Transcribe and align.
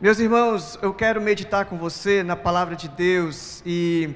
Meus 0.00 0.20
irmãos, 0.20 0.78
eu 0.80 0.94
quero 0.94 1.20
meditar 1.20 1.64
com 1.64 1.76
você 1.76 2.22
na 2.22 2.36
palavra 2.36 2.76
de 2.76 2.88
Deus 2.88 3.60
e 3.66 4.14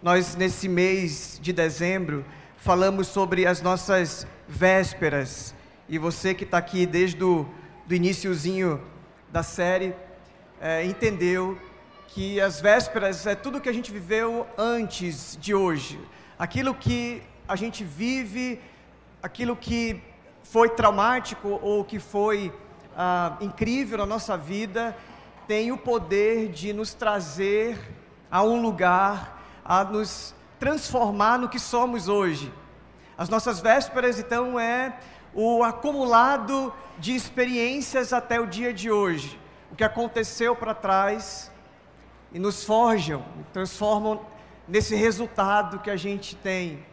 nós 0.00 0.36
nesse 0.36 0.68
mês 0.68 1.40
de 1.42 1.52
dezembro 1.52 2.24
falamos 2.56 3.08
sobre 3.08 3.44
as 3.44 3.60
nossas 3.60 4.28
vésperas. 4.46 5.52
E 5.88 5.98
você 5.98 6.34
que 6.34 6.44
está 6.44 6.58
aqui 6.58 6.86
desde 6.86 7.24
o 7.24 7.48
do 7.84 7.96
iníciozinho 7.96 8.80
da 9.32 9.42
série 9.42 9.92
é, 10.60 10.84
entendeu 10.84 11.58
que 12.06 12.40
as 12.40 12.60
vésperas 12.60 13.26
é 13.26 13.34
tudo 13.34 13.60
que 13.60 13.68
a 13.68 13.74
gente 13.74 13.90
viveu 13.90 14.46
antes 14.56 15.36
de 15.40 15.52
hoje, 15.52 15.98
aquilo 16.38 16.72
que 16.72 17.20
a 17.48 17.56
gente 17.56 17.82
vive, 17.82 18.60
aquilo 19.20 19.56
que 19.56 20.00
foi 20.44 20.68
traumático 20.68 21.58
ou 21.60 21.84
que 21.84 21.98
foi 21.98 22.52
ah, 22.96 23.36
incrível 23.40 23.98
na 23.98 24.06
nossa 24.06 24.36
vida 24.36 24.96
tem 25.46 25.72
o 25.72 25.78
poder 25.78 26.48
de 26.48 26.72
nos 26.72 26.94
trazer 26.94 27.78
a 28.30 28.42
um 28.42 28.60
lugar, 28.60 29.42
a 29.64 29.84
nos 29.84 30.34
transformar 30.58 31.38
no 31.38 31.48
que 31.48 31.58
somos 31.58 32.08
hoje. 32.08 32.52
As 33.16 33.28
nossas 33.28 33.60
vésperas, 33.60 34.18
então, 34.18 34.58
é 34.58 34.98
o 35.32 35.62
acumulado 35.62 36.72
de 36.98 37.14
experiências 37.14 38.12
até 38.12 38.40
o 38.40 38.46
dia 38.46 38.72
de 38.72 38.90
hoje, 38.90 39.38
o 39.70 39.76
que 39.76 39.84
aconteceu 39.84 40.54
para 40.54 40.74
trás 40.74 41.50
e 42.32 42.38
nos 42.38 42.64
forjam, 42.64 43.24
transformam 43.52 44.24
nesse 44.66 44.94
resultado 44.94 45.78
que 45.80 45.90
a 45.90 45.96
gente 45.96 46.34
tem. 46.36 46.84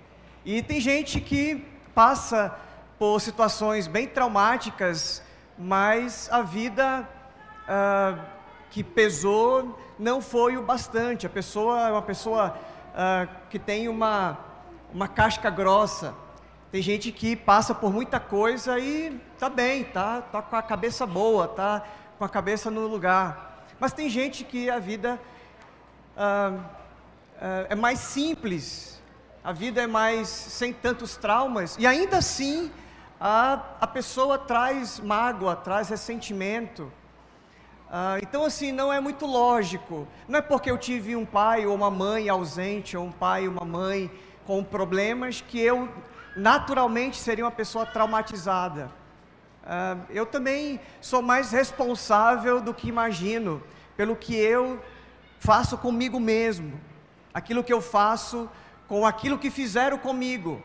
E 0.44 0.62
tem 0.62 0.80
gente 0.80 1.22
que 1.22 1.66
passa 1.94 2.56
por 3.00 3.20
situações 3.20 3.88
bem 3.88 4.08
traumáticas, 4.08 5.24
mas 5.58 6.30
a 6.32 6.42
vida 6.42 7.08
ah, 7.68 8.18
que 8.72 8.84
pesou 8.84 9.78
não 10.00 10.22
foi 10.22 10.58
o 10.58 10.64
bastante. 10.64 11.28
A 11.28 11.30
pessoa 11.30 11.90
é 11.90 11.92
uma 11.92 12.02
pessoa 12.02 12.58
uh, 12.92 13.30
que 13.50 13.60
tem 13.60 13.88
uma, 13.88 14.38
uma 14.94 15.08
casca 15.08 15.50
grossa. 15.50 16.16
Tem 16.72 16.82
gente 16.82 17.12
que 17.12 17.36
passa 17.36 17.76
por 17.76 17.92
muita 17.92 18.18
coisa 18.20 18.80
e 18.80 19.22
tá 19.38 19.50
bem, 19.50 19.84
tá, 19.84 20.22
tá 20.22 20.42
com 20.42 20.56
a 20.56 20.62
cabeça 20.64 21.06
boa, 21.06 21.48
tá 21.50 21.84
com 22.18 22.24
a 22.24 22.30
cabeça 22.30 22.72
no 22.72 22.88
lugar. 22.88 23.68
Mas 23.78 23.92
tem 23.92 24.10
gente 24.10 24.46
que 24.46 24.70
a 24.70 24.80
vida 24.80 25.20
uh, 26.16 26.56
uh, 26.56 26.62
é 27.68 27.76
mais 27.76 28.00
simples, 28.00 29.02
a 29.44 29.52
vida 29.52 29.82
é 29.82 29.88
mais 29.88 30.30
sem 30.30 30.72
tantos 30.72 31.18
traumas 31.18 31.76
e 31.78 31.86
ainda 31.86 32.20
assim 32.20 32.72
a, 33.20 33.62
a 33.82 33.88
pessoa 33.88 34.38
traz 34.38 35.00
mágoa, 35.00 35.58
traz 35.58 35.90
ressentimento. 35.90 36.90
Ah, 37.94 38.18
então, 38.22 38.46
assim, 38.46 38.72
não 38.72 38.92
é 38.92 39.02
muito 39.02 39.26
lógico. 39.26 40.08
Não 40.26 40.40
é 40.40 40.42
porque 40.42 40.72
eu 40.72 40.78
tive 40.78 41.14
um 41.14 41.26
pai 41.26 41.66
ou 41.66 41.76
uma 41.76 41.92
mãe 41.92 42.30
ausente, 42.30 42.96
ou 42.96 43.06
um 43.06 43.12
pai 43.12 43.50
ou 43.50 43.54
uma 43.54 43.66
mãe 43.66 44.10
com 44.46 44.64
problemas, 44.64 45.42
que 45.42 45.60
eu 45.60 45.90
naturalmente 46.34 47.18
seria 47.18 47.44
uma 47.44 47.52
pessoa 47.52 47.86
traumatizada. 47.86 48.90
Ah, 49.66 49.98
eu 50.10 50.26
também 50.26 50.80
sou 51.02 51.22
mais 51.22 51.52
responsável 51.52 52.62
do 52.62 52.74
que 52.74 52.88
imagino, 52.88 53.62
pelo 53.98 54.16
que 54.16 54.38
eu 54.38 54.82
faço 55.38 55.78
comigo 55.78 56.18
mesmo, 56.18 56.80
aquilo 57.34 57.62
que 57.62 57.74
eu 57.74 57.82
faço 57.82 58.50
com 58.88 59.06
aquilo 59.06 59.38
que 59.38 59.52
fizeram 59.52 59.98
comigo. 59.98 60.64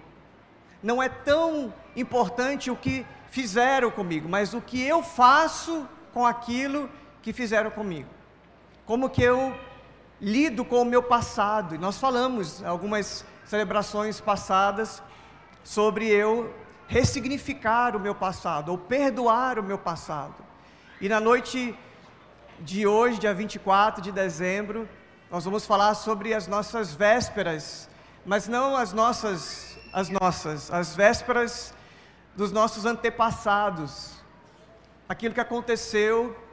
Não 0.80 1.02
é 1.02 1.08
tão 1.08 1.74
importante 1.96 2.70
o 2.70 2.76
que 2.76 3.04
fizeram 3.26 3.90
comigo, 3.90 4.28
mas 4.28 4.54
o 4.54 4.60
que 4.60 4.80
eu 4.80 5.02
faço 5.02 5.88
com 6.14 6.24
aquilo 6.24 6.88
que 7.26 7.32
fizeram 7.32 7.72
comigo. 7.72 8.08
Como 8.84 9.10
que 9.10 9.20
eu 9.20 9.52
lido 10.20 10.64
com 10.64 10.82
o 10.82 10.84
meu 10.84 11.02
passado. 11.02 11.74
E 11.74 11.78
nós 11.78 11.98
falamos 11.98 12.62
algumas 12.62 13.24
celebrações 13.44 14.20
passadas 14.20 15.02
sobre 15.64 16.06
eu 16.06 16.54
ressignificar 16.86 17.96
o 17.96 17.98
meu 17.98 18.14
passado 18.14 18.68
ou 18.68 18.78
perdoar 18.78 19.58
o 19.58 19.62
meu 19.64 19.76
passado. 19.76 20.36
E 21.00 21.08
na 21.08 21.18
noite 21.18 21.76
de 22.60 22.86
hoje, 22.86 23.18
dia 23.18 23.34
24 23.34 24.00
de 24.00 24.12
dezembro, 24.12 24.88
nós 25.28 25.44
vamos 25.44 25.66
falar 25.66 25.94
sobre 25.94 26.32
as 26.32 26.46
nossas 26.46 26.94
vésperas, 26.94 27.90
mas 28.24 28.46
não 28.46 28.76
as 28.76 28.92
nossas, 28.92 29.76
as 29.92 30.08
nossas, 30.08 30.72
as 30.72 30.94
vésperas 30.94 31.74
dos 32.36 32.52
nossos 32.52 32.86
antepassados. 32.86 34.12
Aquilo 35.08 35.34
que 35.34 35.40
aconteceu 35.40 36.45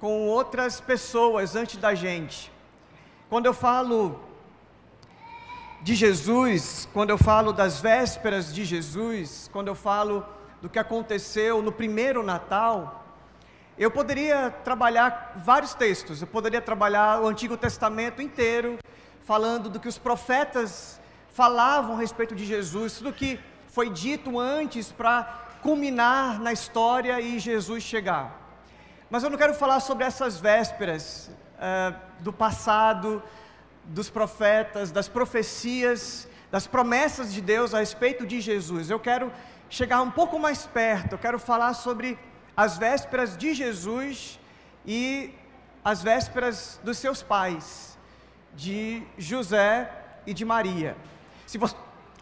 com 0.00 0.28
outras 0.28 0.80
pessoas 0.80 1.56
antes 1.56 1.76
da 1.76 1.94
gente. 1.94 2.52
Quando 3.28 3.46
eu 3.46 3.54
falo 3.54 4.20
de 5.82 5.94
Jesus, 5.94 6.88
quando 6.92 7.10
eu 7.10 7.18
falo 7.18 7.52
das 7.52 7.80
vésperas 7.80 8.52
de 8.52 8.64
Jesus, 8.64 9.48
quando 9.52 9.68
eu 9.68 9.74
falo 9.74 10.24
do 10.60 10.68
que 10.68 10.78
aconteceu 10.78 11.62
no 11.62 11.70
primeiro 11.70 12.22
Natal, 12.22 13.04
eu 13.76 13.90
poderia 13.90 14.50
trabalhar 14.64 15.34
vários 15.44 15.74
textos, 15.74 16.20
eu 16.20 16.26
poderia 16.26 16.60
trabalhar 16.60 17.20
o 17.20 17.28
Antigo 17.28 17.56
Testamento 17.56 18.20
inteiro, 18.20 18.78
falando 19.24 19.68
do 19.68 19.78
que 19.78 19.88
os 19.88 19.98
profetas 19.98 21.00
falavam 21.30 21.94
a 21.94 21.98
respeito 22.00 22.34
de 22.34 22.44
Jesus, 22.44 22.98
tudo 22.98 23.12
que 23.12 23.38
foi 23.68 23.90
dito 23.90 24.38
antes 24.38 24.90
para 24.90 25.22
culminar 25.62 26.40
na 26.40 26.52
história 26.52 27.20
e 27.20 27.38
Jesus 27.38 27.84
chegar. 27.84 28.47
Mas 29.10 29.22
eu 29.22 29.30
não 29.30 29.38
quero 29.38 29.54
falar 29.54 29.80
sobre 29.80 30.04
essas 30.04 30.38
vésperas 30.38 31.30
uh, 31.54 31.96
do 32.20 32.30
passado, 32.30 33.22
dos 33.84 34.10
profetas, 34.10 34.90
das 34.90 35.08
profecias, 35.08 36.28
das 36.50 36.66
promessas 36.66 37.32
de 37.32 37.40
Deus 37.40 37.72
a 37.72 37.78
respeito 37.78 38.26
de 38.26 38.38
Jesus. 38.38 38.90
Eu 38.90 39.00
quero 39.00 39.32
chegar 39.70 40.02
um 40.02 40.10
pouco 40.10 40.38
mais 40.38 40.66
perto, 40.66 41.12
eu 41.12 41.18
quero 41.18 41.38
falar 41.38 41.72
sobre 41.72 42.18
as 42.54 42.76
vésperas 42.76 43.34
de 43.34 43.54
Jesus 43.54 44.38
e 44.84 45.32
as 45.82 46.02
vésperas 46.02 46.78
dos 46.84 46.98
seus 46.98 47.22
pais, 47.22 47.96
de 48.54 49.02
José 49.16 49.90
e 50.26 50.34
de 50.34 50.44
Maria. 50.44 50.94
Se 51.46 51.56
você, 51.56 51.76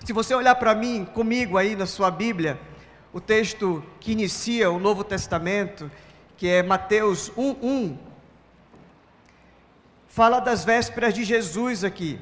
se 0.05 0.13
você 0.13 0.37
olhar 0.37 0.55
para 0.55 0.73
mim, 0.73 1.05
comigo 1.05 1.59
aí 1.59 1.75
na 1.75 1.87
sua 1.87 2.13
Bíblia, 2.13 2.61
o 3.13 3.21
texto 3.21 3.83
que 3.99 4.13
inicia 4.13 4.71
o 4.71 4.79
Novo 4.79 5.03
Testamento, 5.03 5.91
que 6.37 6.49
é 6.49 6.63
Mateus 6.63 7.31
1:1, 7.37 7.97
fala 10.07 10.39
das 10.39 10.65
vésperas 10.65 11.15
de 11.15 11.25
Jesus 11.25 11.83
aqui. 11.83 12.21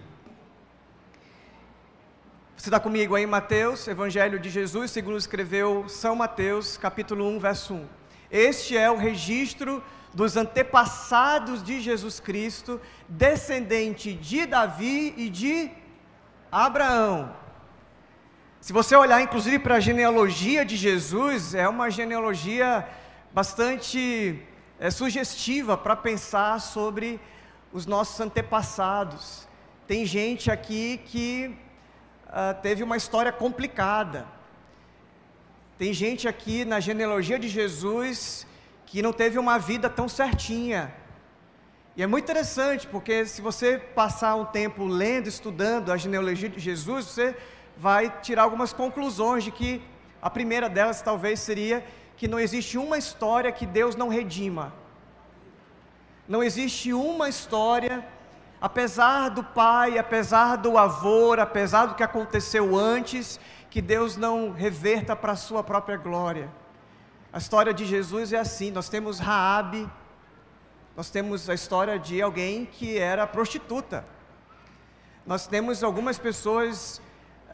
Você 2.57 2.69
está 2.69 2.79
comigo 2.79 3.15
aí, 3.15 3.27
Mateus, 3.27 3.87
Evangelho 3.89 4.39
de 4.39 4.49
Jesus, 4.49 4.91
segundo 4.91 5.19
escreveu 5.19 5.89
São 5.89 6.15
Mateus, 6.15 6.77
capítulo 6.77 7.29
1, 7.29 7.39
verso 7.39 7.75
1. 7.75 7.87
Este 8.31 8.77
é 8.77 8.91
o 8.91 8.97
registro 8.97 9.83
dos 10.15 10.37
antepassados 10.37 11.63
de 11.63 11.81
Jesus 11.81 12.21
Cristo, 12.21 12.81
descendente 13.09 14.15
de 14.15 14.47
Davi 14.47 15.13
e 15.17 15.29
de 15.29 15.71
Abraão. 16.51 17.35
Se 18.61 18.73
você 18.73 18.97
olhar, 18.97 19.21
inclusive, 19.21 19.59
para 19.59 19.75
a 19.75 19.81
genealogia 19.81 20.65
de 20.65 20.77
Jesus, 20.77 21.55
é 21.55 21.69
uma 21.69 21.91
genealogia 21.91 22.89
bastante 23.34 24.41
é, 24.78 24.93
sugestiva 24.93 25.77
para 25.77 25.97
pensar 25.97 26.61
sobre 26.61 27.21
os 27.72 27.84
nossos 27.84 28.21
antepassados. 28.21 29.49
Tem 29.89 30.06
gente 30.06 30.53
aqui 30.53 31.00
que 31.05 31.53
uh, 32.28 32.62
teve 32.62 32.84
uma 32.84 32.97
história 32.97 33.33
complicada. 33.33 34.25
Tem 35.77 35.93
gente 35.93 36.28
aqui 36.28 36.65
na 36.65 36.78
genealogia 36.78 37.37
de 37.37 37.49
Jesus 37.49 38.47
que 38.87 39.03
não 39.03 39.12
teve 39.12 39.37
uma 39.37 39.59
vida 39.59 39.91
tão 39.91 40.09
certinha. 40.09 40.95
E 41.97 42.05
é 42.05 42.06
muito 42.06 42.22
interessante, 42.22 42.86
porque 42.86 43.27
se 43.27 43.42
você 43.42 43.78
passar 43.78 44.36
um 44.36 44.45
tempo 44.45 44.86
lendo, 44.86 45.27
estudando 45.27 45.91
a 45.91 45.97
genealogia 45.97 46.48
de 46.48 46.60
Jesus, 46.60 47.07
você 47.07 47.36
vai 47.77 48.21
tirar 48.21 48.45
algumas 48.45 48.72
conclusões 48.72 49.42
de 49.42 49.51
que 49.51 49.83
a 50.22 50.31
primeira 50.31 50.69
delas 50.69 51.03
talvez 51.03 51.41
seria 51.41 51.84
que 52.16 52.28
não 52.28 52.39
existe 52.39 52.78
uma 52.78 52.97
história 52.97 53.51
que 53.51 53.66
Deus 53.66 53.97
não 53.97 54.09
redima. 54.09 54.72
Não 56.28 56.43
existe 56.43 56.93
uma 56.93 57.28
história, 57.28 58.07
apesar 58.61 59.28
do 59.28 59.43
pai, 59.43 59.99
apesar 59.99 60.57
do 60.57 60.78
avô, 60.78 61.33
apesar 61.34 61.87
do 61.87 61.95
que 61.95 62.03
aconteceu 62.03 62.77
antes, 62.77 63.39
que 63.69 63.83
Deus 63.83 64.16
não 64.16 64.53
reverta 64.53 65.15
para 65.16 65.33
a 65.33 65.37
sua 65.37 65.63
própria 65.63 65.97
glória. 65.97 66.51
A 67.33 67.39
história 67.39 67.75
de 67.75 67.84
Jesus 67.84 68.33
é 68.33 68.39
assim, 68.39 68.71
nós 68.71 68.89
temos 68.89 69.19
Raabe, 69.19 69.91
nós 70.97 71.10
temos 71.10 71.51
a 71.51 71.55
história 71.55 71.99
de 71.99 72.22
alguém 72.22 72.65
que 72.65 72.97
era 72.97 73.27
prostituta. 73.27 74.05
Nós 75.27 75.47
temos 75.47 75.83
algumas 75.83 76.19
pessoas 76.19 77.03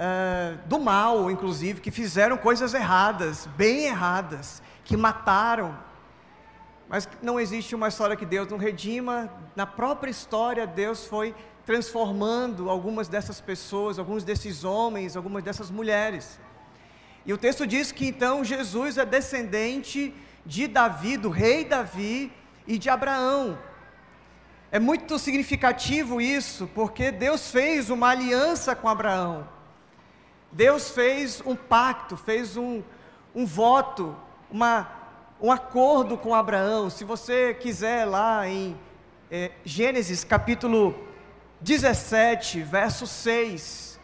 uh, 0.01 0.59
do 0.67 0.81
mal, 0.81 1.31
inclusive, 1.31 1.81
que 1.81 1.91
fizeram 1.91 2.39
coisas 2.39 2.73
erradas, 2.73 3.47
bem 3.57 3.85
erradas, 3.85 4.63
que 4.83 4.97
mataram. 4.97 5.77
Mas 6.89 7.09
não 7.23 7.39
existe 7.39 7.75
uma 7.75 7.89
história 7.89 8.17
que 8.17 8.25
Deus 8.25 8.49
não 8.49 8.59
redima. 8.59 9.31
Na 9.55 9.67
própria 9.67 10.11
história, 10.11 10.67
Deus 10.67 11.07
foi 11.07 11.35
transformando 11.67 12.71
algumas 12.71 13.07
dessas 13.07 13.41
pessoas, 13.41 13.99
alguns 13.99 14.25
desses 14.25 14.65
homens, 14.65 15.17
algumas 15.17 15.45
dessas 15.45 15.71
mulheres. 15.71 16.41
E 17.25 17.33
o 17.33 17.39
texto 17.39 17.67
diz 17.67 17.93
que 17.93 18.07
então 18.07 18.43
Jesus 18.43 18.97
é 18.97 19.05
descendente 19.05 20.15
de 20.45 20.67
Davi, 20.67 21.17
do 21.17 21.29
rei 21.29 21.65
Davi 21.65 22.33
e 22.67 22.79
de 22.79 22.89
Abraão. 22.89 23.59
É 24.73 24.79
muito 24.79 25.19
significativo 25.19 26.21
isso, 26.21 26.69
porque 26.75 27.11
Deus 27.11 27.51
fez 27.51 27.91
uma 27.91 28.09
aliança 28.09 28.75
com 28.75 28.89
Abraão. 28.89 29.60
Deus 30.53 30.91
fez 30.91 31.43
um 31.45 31.55
pacto, 31.55 32.17
fez 32.17 32.57
um, 32.57 32.83
um 33.35 33.47
voto, 33.47 34.17
uma 34.51 35.01
um 35.41 35.51
acordo 35.51 36.19
com 36.19 36.35
Abraão. 36.35 36.91
Se 36.91 37.03
você 37.05 37.55
quiser 37.55 38.05
lá 38.05 38.47
em 38.47 38.79
é, 39.31 39.51
Gênesis 39.65 40.23
capítulo 40.23 40.95
17, 41.61 42.61
verso 42.63 43.07
6, 43.07 43.99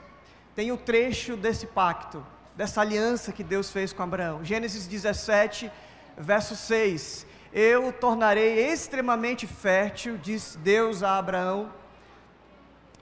tem 0.54 0.70
o 0.70 0.74
um 0.74 0.78
trecho 0.78 1.36
desse 1.36 1.66
pacto, 1.66 2.24
dessa 2.56 2.80
aliança 2.80 3.32
que 3.32 3.44
Deus 3.44 3.70
fez 3.70 3.92
com 3.92 4.02
Abraão. 4.02 4.42
Gênesis 4.42 4.86
17, 4.86 5.70
verso 6.16 6.56
6. 6.56 7.26
Eu 7.52 7.92
tornarei 7.92 8.72
extremamente 8.72 9.46
fértil, 9.46 10.16
diz 10.16 10.58
Deus 10.62 11.02
a 11.02 11.18
Abraão. 11.18 11.70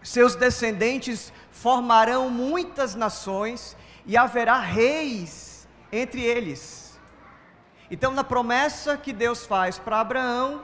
Seus 0.04 0.36
descendentes 0.36 1.32
formarão 1.50 2.28
muitas 2.28 2.94
nações 2.94 3.74
e 4.04 4.18
haverá 4.18 4.60
reis 4.60 5.66
entre 5.90 6.20
eles. 6.20 7.00
Então, 7.90 8.12
na 8.12 8.22
promessa 8.22 8.98
que 8.98 9.14
Deus 9.14 9.46
faz 9.46 9.78
para 9.78 10.00
Abraão, 10.00 10.60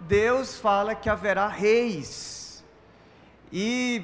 Deus 0.00 0.58
fala 0.58 0.96
que 0.96 1.08
haverá 1.08 1.46
reis. 1.46 2.64
E 3.52 4.02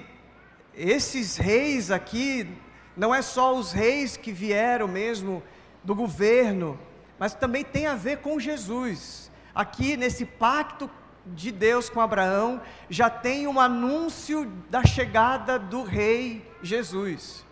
esses 0.72 1.36
reis 1.36 1.90
aqui, 1.90 2.48
não 2.96 3.12
é 3.12 3.20
só 3.20 3.56
os 3.56 3.72
reis 3.72 4.16
que 4.16 4.30
vieram 4.30 4.86
mesmo 4.86 5.42
do 5.82 5.92
governo, 5.92 6.78
mas 7.18 7.34
também 7.34 7.64
tem 7.64 7.86
a 7.88 7.96
ver 7.96 8.18
com 8.18 8.38
Jesus. 8.38 9.28
Aqui 9.52 9.96
nesse 9.96 10.24
pacto 10.24 10.88
de 11.26 11.52
Deus 11.52 11.88
com 11.88 12.00
Abraão, 12.00 12.60
já 12.90 13.08
tem 13.08 13.46
um 13.46 13.60
anúncio 13.60 14.50
da 14.68 14.84
chegada 14.84 15.58
do 15.58 15.82
rei 15.82 16.48
Jesus. 16.62 17.44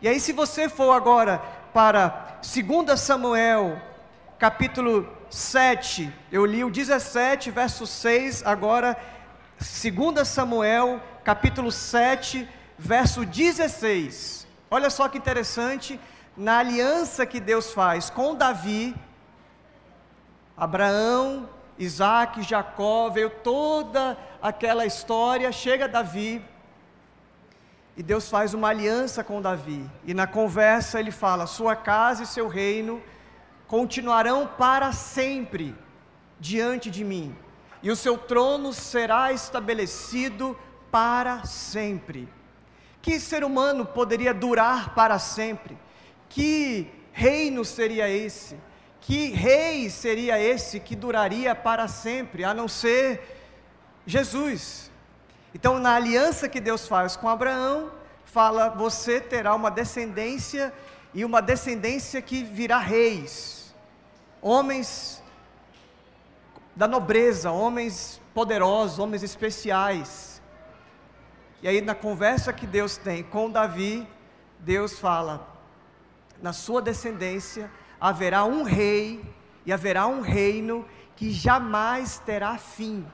E 0.00 0.08
aí, 0.08 0.20
se 0.20 0.32
você 0.32 0.68
for 0.68 0.92
agora 0.92 1.38
para 1.72 2.38
2 2.42 3.00
Samuel 3.00 3.80
capítulo 4.38 5.08
7, 5.30 6.12
eu 6.30 6.44
li 6.44 6.62
o 6.62 6.70
17, 6.70 7.50
verso 7.50 7.86
6, 7.86 8.44
agora 8.44 8.96
2 9.58 10.28
Samuel, 10.28 11.00
capítulo 11.24 11.72
7, 11.72 12.46
verso 12.78 13.24
16. 13.24 14.46
Olha 14.70 14.90
só 14.90 15.08
que 15.08 15.16
interessante, 15.16 15.98
na 16.36 16.58
aliança 16.58 17.24
que 17.24 17.40
Deus 17.40 17.72
faz 17.72 18.10
com 18.10 18.34
Davi, 18.34 18.94
Abraão, 20.54 21.48
Isaac, 21.78 22.42
Jacó, 22.42 23.10
veio 23.10 23.30
toda 23.30 24.16
aquela 24.40 24.86
história, 24.86 25.50
chega 25.52 25.88
Davi, 25.88 26.42
e 27.96 28.02
Deus 28.02 28.28
faz 28.28 28.52
uma 28.54 28.68
aliança 28.68 29.24
com 29.24 29.40
Davi, 29.40 29.88
e 30.04 30.12
na 30.12 30.26
conversa 30.26 31.00
ele 31.00 31.10
fala: 31.10 31.46
Sua 31.46 31.74
casa 31.74 32.22
e 32.22 32.26
seu 32.26 32.48
reino 32.48 33.02
continuarão 33.66 34.46
para 34.46 34.92
sempre 34.92 35.74
diante 36.38 36.90
de 36.90 37.04
mim, 37.04 37.36
e 37.82 37.90
o 37.90 37.96
seu 37.96 38.18
trono 38.18 38.72
será 38.72 39.32
estabelecido 39.32 40.56
para 40.90 41.44
sempre. 41.44 42.28
Que 43.00 43.20
ser 43.20 43.44
humano 43.44 43.86
poderia 43.86 44.34
durar 44.34 44.94
para 44.94 45.18
sempre? 45.18 45.78
Que 46.28 46.90
reino 47.12 47.64
seria 47.64 48.08
esse? 48.08 48.56
Que 49.06 49.28
rei 49.28 49.88
seria 49.88 50.36
esse 50.36 50.80
que 50.80 50.96
duraria 50.96 51.54
para 51.54 51.86
sempre, 51.86 52.42
a 52.42 52.52
não 52.52 52.66
ser 52.66 53.22
Jesus? 54.04 54.90
Então, 55.54 55.78
na 55.78 55.94
aliança 55.94 56.48
que 56.48 56.60
Deus 56.60 56.88
faz 56.88 57.14
com 57.14 57.28
Abraão, 57.28 57.92
fala: 58.24 58.68
você 58.68 59.20
terá 59.20 59.54
uma 59.54 59.70
descendência 59.70 60.74
e 61.14 61.24
uma 61.24 61.40
descendência 61.40 62.20
que 62.20 62.42
virá 62.42 62.78
reis 62.78 63.72
homens 64.42 65.22
da 66.74 66.88
nobreza, 66.88 67.52
homens 67.52 68.20
poderosos, 68.34 68.98
homens 68.98 69.22
especiais. 69.22 70.42
E 71.62 71.68
aí, 71.68 71.80
na 71.80 71.94
conversa 71.94 72.52
que 72.52 72.66
Deus 72.66 72.96
tem 72.96 73.22
com 73.22 73.48
Davi, 73.48 74.04
Deus 74.58 74.98
fala: 74.98 75.48
na 76.42 76.52
sua 76.52 76.82
descendência 76.82 77.70
haverá 78.00 78.44
um 78.44 78.62
rei 78.62 79.24
e 79.64 79.72
haverá 79.72 80.06
um 80.06 80.20
reino 80.20 80.84
que 81.16 81.30
jamais 81.30 82.18
terá 82.18 82.56
fim. 82.58 83.06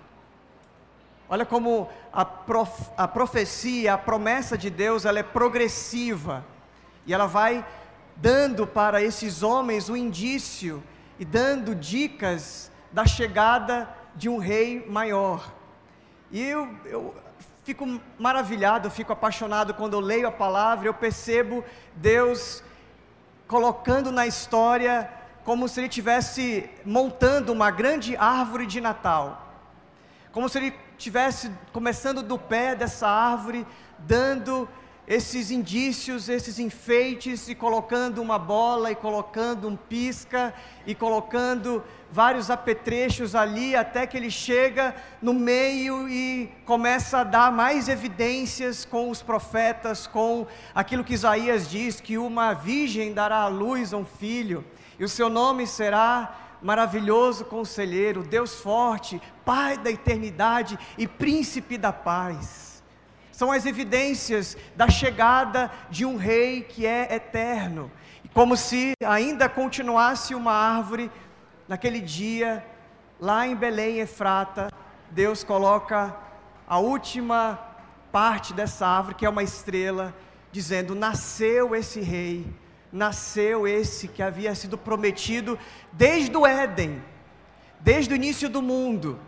Olha 1.29 1.47
como 1.47 1.89
a, 2.13 2.25
prof, 2.25 2.91
a 2.97 3.09
profecia, 3.09 3.95
a 3.95 3.99
promessa 3.99 4.59
de 4.59 4.69
Deus, 4.69 5.05
ela 5.05 5.19
é 5.19 5.23
progressiva 5.23 6.45
e 7.07 7.15
ela 7.15 7.27
vai 7.27 7.65
dando 8.17 8.67
para 8.67 9.03
esses 9.03 9.43
homens 9.43 9.89
o 9.89 9.97
indício 9.97 10.83
e 11.19 11.25
dando 11.25 11.75
dicas 11.75 12.71
da 12.93 13.07
chegada 13.07 13.89
de 14.15 14.29
um 14.29 14.37
rei 14.37 14.87
maior. 14.89 15.51
E 16.31 16.43
eu, 16.43 16.69
eu 16.85 17.15
fico 17.65 18.01
maravilhado, 18.19 18.91
fico 18.91 19.13
apaixonado 19.13 19.75
quando 19.75 19.95
eu 19.95 20.01
leio 20.01 20.29
a 20.29 20.33
palavra, 20.33 20.87
eu 20.87 20.95
percebo 20.95 21.65
Deus 21.97 22.63
colocando 23.53 24.11
na 24.11 24.27
história 24.27 25.11
como 25.45 25.69
se 25.69 25.79
ele 25.79 25.87
estivesse 25.87 26.71
montando 26.87 27.53
uma 27.53 27.71
grande 27.71 28.17
árvore 28.17 28.65
de 28.65 28.81
Natal. 28.81 29.47
Como 30.33 30.49
se 30.49 30.57
ele 30.57 30.75
estivesse 30.97 31.53
começando 31.71 32.23
do 32.23 32.39
pé 32.39 32.75
dessa 32.75 33.07
árvore, 33.07 33.67
dando 33.99 34.67
esses 35.07 35.51
indícios, 35.51 36.29
esses 36.29 36.59
enfeites, 36.59 37.49
e 37.49 37.55
colocando 37.55 38.23
uma 38.23 38.39
bola, 38.39 38.91
e 38.91 38.95
colocando 38.95 39.69
um 39.69 39.77
pisca, 39.77 40.55
e 40.87 40.95
colocando 40.95 41.83
vários 42.11 42.51
apetrechos 42.51 43.35
ali, 43.35 43.75
até 43.75 44.07
que 44.07 44.17
ele 44.17 44.31
chega 44.31 44.95
no 45.21 45.35
meio 45.35 46.09
e 46.09 46.53
começa 46.65 47.19
a 47.19 47.25
dar 47.25 47.51
mais 47.51 47.89
evidências 47.89 48.85
com 48.85 49.11
os 49.11 49.23
profetas, 49.23 50.07
com 50.07 50.47
aquilo 50.75 51.03
que 51.03 51.15
Isaías 51.15 51.69
diz: 51.69 52.01
que 52.01 52.17
uma 52.17 52.53
virgem 52.53 53.13
dará 53.13 53.39
à 53.39 53.49
luz 53.49 53.93
a 53.93 53.97
um 53.97 54.05
filho, 54.05 54.65
e 54.99 55.05
o 55.05 55.09
seu 55.09 55.29
nome 55.29 55.67
será 55.67 56.39
maravilhoso 56.63 57.45
conselheiro, 57.45 58.23
Deus 58.23 58.55
forte, 58.61 59.21
Pai 59.45 59.77
da 59.77 59.91
eternidade 59.91 60.79
e 60.97 61.09
príncipe 61.09 61.77
da 61.77 61.93
paz 61.93 62.62
são 63.43 63.51
as 63.51 63.67
evidências 63.67 64.57
da 64.77 64.89
chegada 64.89 65.69
de 65.91 66.07
um 66.07 66.17
rei 66.17 66.63
que 66.63 66.87
é 66.87 67.13
eterno. 67.13 67.91
Como 68.33 68.57
se 68.57 68.93
ainda 69.05 69.49
continuasse 69.49 70.33
uma 70.33 70.53
árvore, 70.53 71.11
naquele 71.67 72.01
dia, 72.01 72.65
lá 73.21 73.45
em 73.45 73.57
Belém, 73.57 73.99
Efrata, 73.99 74.71
Deus 75.11 75.43
coloca 75.43 76.17
a 76.69 76.79
última 76.79 77.59
parte 78.13 78.55
dessa 78.55 78.87
árvore, 78.87 79.17
que 79.17 79.27
é 79.27 79.29
uma 79.29 79.43
estrela, 79.43 80.15
dizendo: 80.53 80.95
Nasceu 80.95 81.75
esse 81.75 82.01
rei, 82.01 82.47
nasceu 82.93 83.67
esse 83.67 84.07
que 84.07 84.23
havia 84.23 84.55
sido 84.55 84.79
prometido 84.79 85.59
desde 85.91 86.37
o 86.37 86.47
Éden, 86.47 87.03
desde 87.81 88.13
o 88.13 88.15
início 88.15 88.49
do 88.49 88.63
mundo 88.63 89.19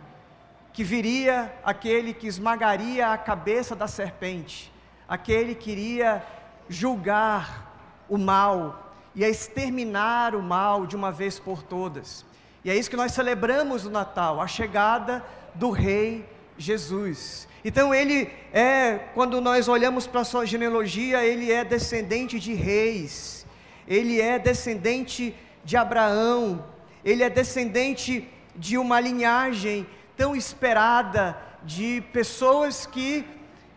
que 0.75 0.83
viria 0.83 1.53
aquele 1.63 2.13
que 2.13 2.27
esmagaria 2.27 3.07
a 3.07 3.17
cabeça 3.17 3.73
da 3.73 3.87
serpente, 3.87 4.69
aquele 5.07 5.55
que 5.55 5.71
iria 5.71 6.21
julgar 6.67 8.03
o 8.09 8.17
mal 8.17 8.93
e 9.15 9.23
exterminar 9.23 10.35
o 10.35 10.43
mal 10.43 10.85
de 10.85 10.93
uma 10.93 11.13
vez 11.13 11.39
por 11.39 11.63
todas. 11.63 12.25
E 12.61 12.69
é 12.69 12.75
isso 12.75 12.89
que 12.89 12.97
nós 12.97 13.13
celebramos 13.13 13.85
no 13.85 13.89
Natal, 13.89 14.41
a 14.41 14.47
chegada 14.47 15.23
do 15.53 15.69
Rei 15.69 16.27
Jesus. 16.57 17.47
Então 17.63 17.95
ele 17.95 18.29
é, 18.51 18.99
quando 19.13 19.39
nós 19.39 19.69
olhamos 19.69 20.05
para 20.05 20.21
a 20.21 20.25
sua 20.25 20.45
genealogia, 20.45 21.23
ele 21.23 21.53
é 21.53 21.63
descendente 21.63 22.37
de 22.37 22.53
reis, 22.53 23.45
ele 23.87 24.19
é 24.19 24.37
descendente 24.37 25.33
de 25.63 25.77
Abraão, 25.77 26.65
ele 27.01 27.23
é 27.23 27.29
descendente 27.29 28.27
de 28.53 28.77
uma 28.77 28.99
linhagem 28.99 29.87
tão 30.15 30.35
esperada 30.35 31.37
de 31.63 32.01
pessoas 32.13 32.85
que 32.85 33.25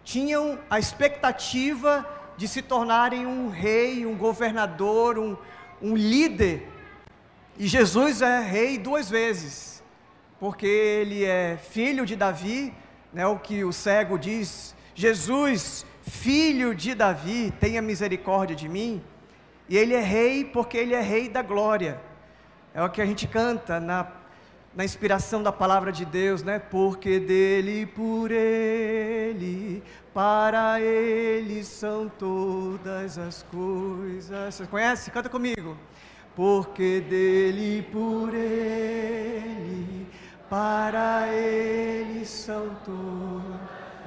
tinham 0.05 0.59
a 0.71 0.79
expectativa 0.79 2.07
de 2.37 2.47
se 2.47 2.63
tornarem 2.63 3.27
um 3.27 3.49
rei, 3.49 4.07
um 4.07 4.17
governador, 4.17 5.19
um, 5.19 5.37
um 5.83 5.97
líder. 5.97 6.69
E 7.59 7.67
Jesus 7.67 8.23
é 8.23 8.41
rei 8.41 8.79
duas 8.79 9.11
vezes. 9.11 9.83
porque 10.39 10.67
ele 10.67 11.25
é 11.25 11.59
filho 11.71 12.07
de 12.07 12.15
Davi, 12.15 12.73
né, 13.13 13.27
o 13.27 13.39
que 13.39 13.65
o 13.65 13.73
cego 13.73 14.17
diz: 14.17 14.75
Jesus, 14.95 15.85
filho 16.03 16.75
de 16.75 16.95
Davi, 16.95 17.53
tenha 17.59 17.83
misericórdia 17.83 18.55
de 18.55 18.69
mim. 18.69 19.03
E 19.69 19.77
ele 19.77 19.95
é 19.95 20.01
rei 20.01 20.45
porque 20.45 20.79
ele 20.79 20.95
é 20.95 21.01
rei 21.01 21.29
da 21.29 21.43
glória. 21.43 22.01
É 22.73 22.83
o 22.83 22.89
que 22.89 23.03
a 23.03 23.07
gente 23.07 23.27
canta 23.27 23.81
na, 23.81 24.07
na 24.75 24.85
inspiração 24.85 25.43
da 25.43 25.51
palavra 25.51 25.91
de 25.91 26.05
Deus, 26.05 26.43
né? 26.43 26.59
Porque 26.59 27.19
dele, 27.19 27.87
por 27.87 28.31
ele, 28.31 29.83
para 30.15 30.81
ele 30.81 31.65
são 31.65 32.09
todas 32.09 33.19
as 33.19 33.43
coisas. 33.45 34.55
Você 34.55 34.67
conhece? 34.67 35.11
Canta 35.11 35.29
comigo. 35.29 35.77
Porque 36.37 37.01
dele, 37.01 37.83
por 37.91 38.33
ele, 38.33 40.07
para 40.49 41.27
ele 41.29 42.25
são 42.25 42.71
todas 42.85 43.61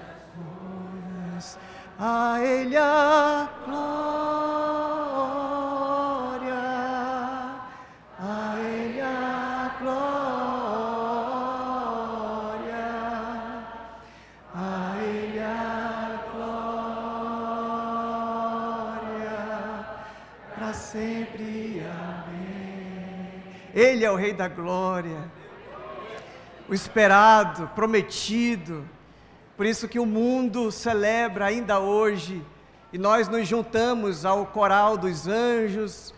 as 0.10 0.24
coisas. 0.36 1.60
A 2.00 2.40
ele 2.42 2.78
a 2.78 3.50
glória. 3.66 4.22
Ele 23.74 24.04
é 24.04 24.12
o 24.12 24.16
Rei 24.16 24.34
da 24.34 24.50
Glória, 24.50 25.32
o 26.68 26.74
esperado, 26.74 27.70
prometido. 27.74 28.86
Por 29.56 29.66
isso 29.66 29.88
que 29.88 29.98
o 29.98 30.06
mundo 30.06 30.72
celebra 30.72 31.46
ainda 31.46 31.80
hoje, 31.80 32.44
e 32.92 32.98
nós 32.98 33.30
nos 33.30 33.48
juntamos 33.48 34.26
ao 34.26 34.46
coral 34.46 34.98
dos 34.98 35.26
anjos, 35.26 36.14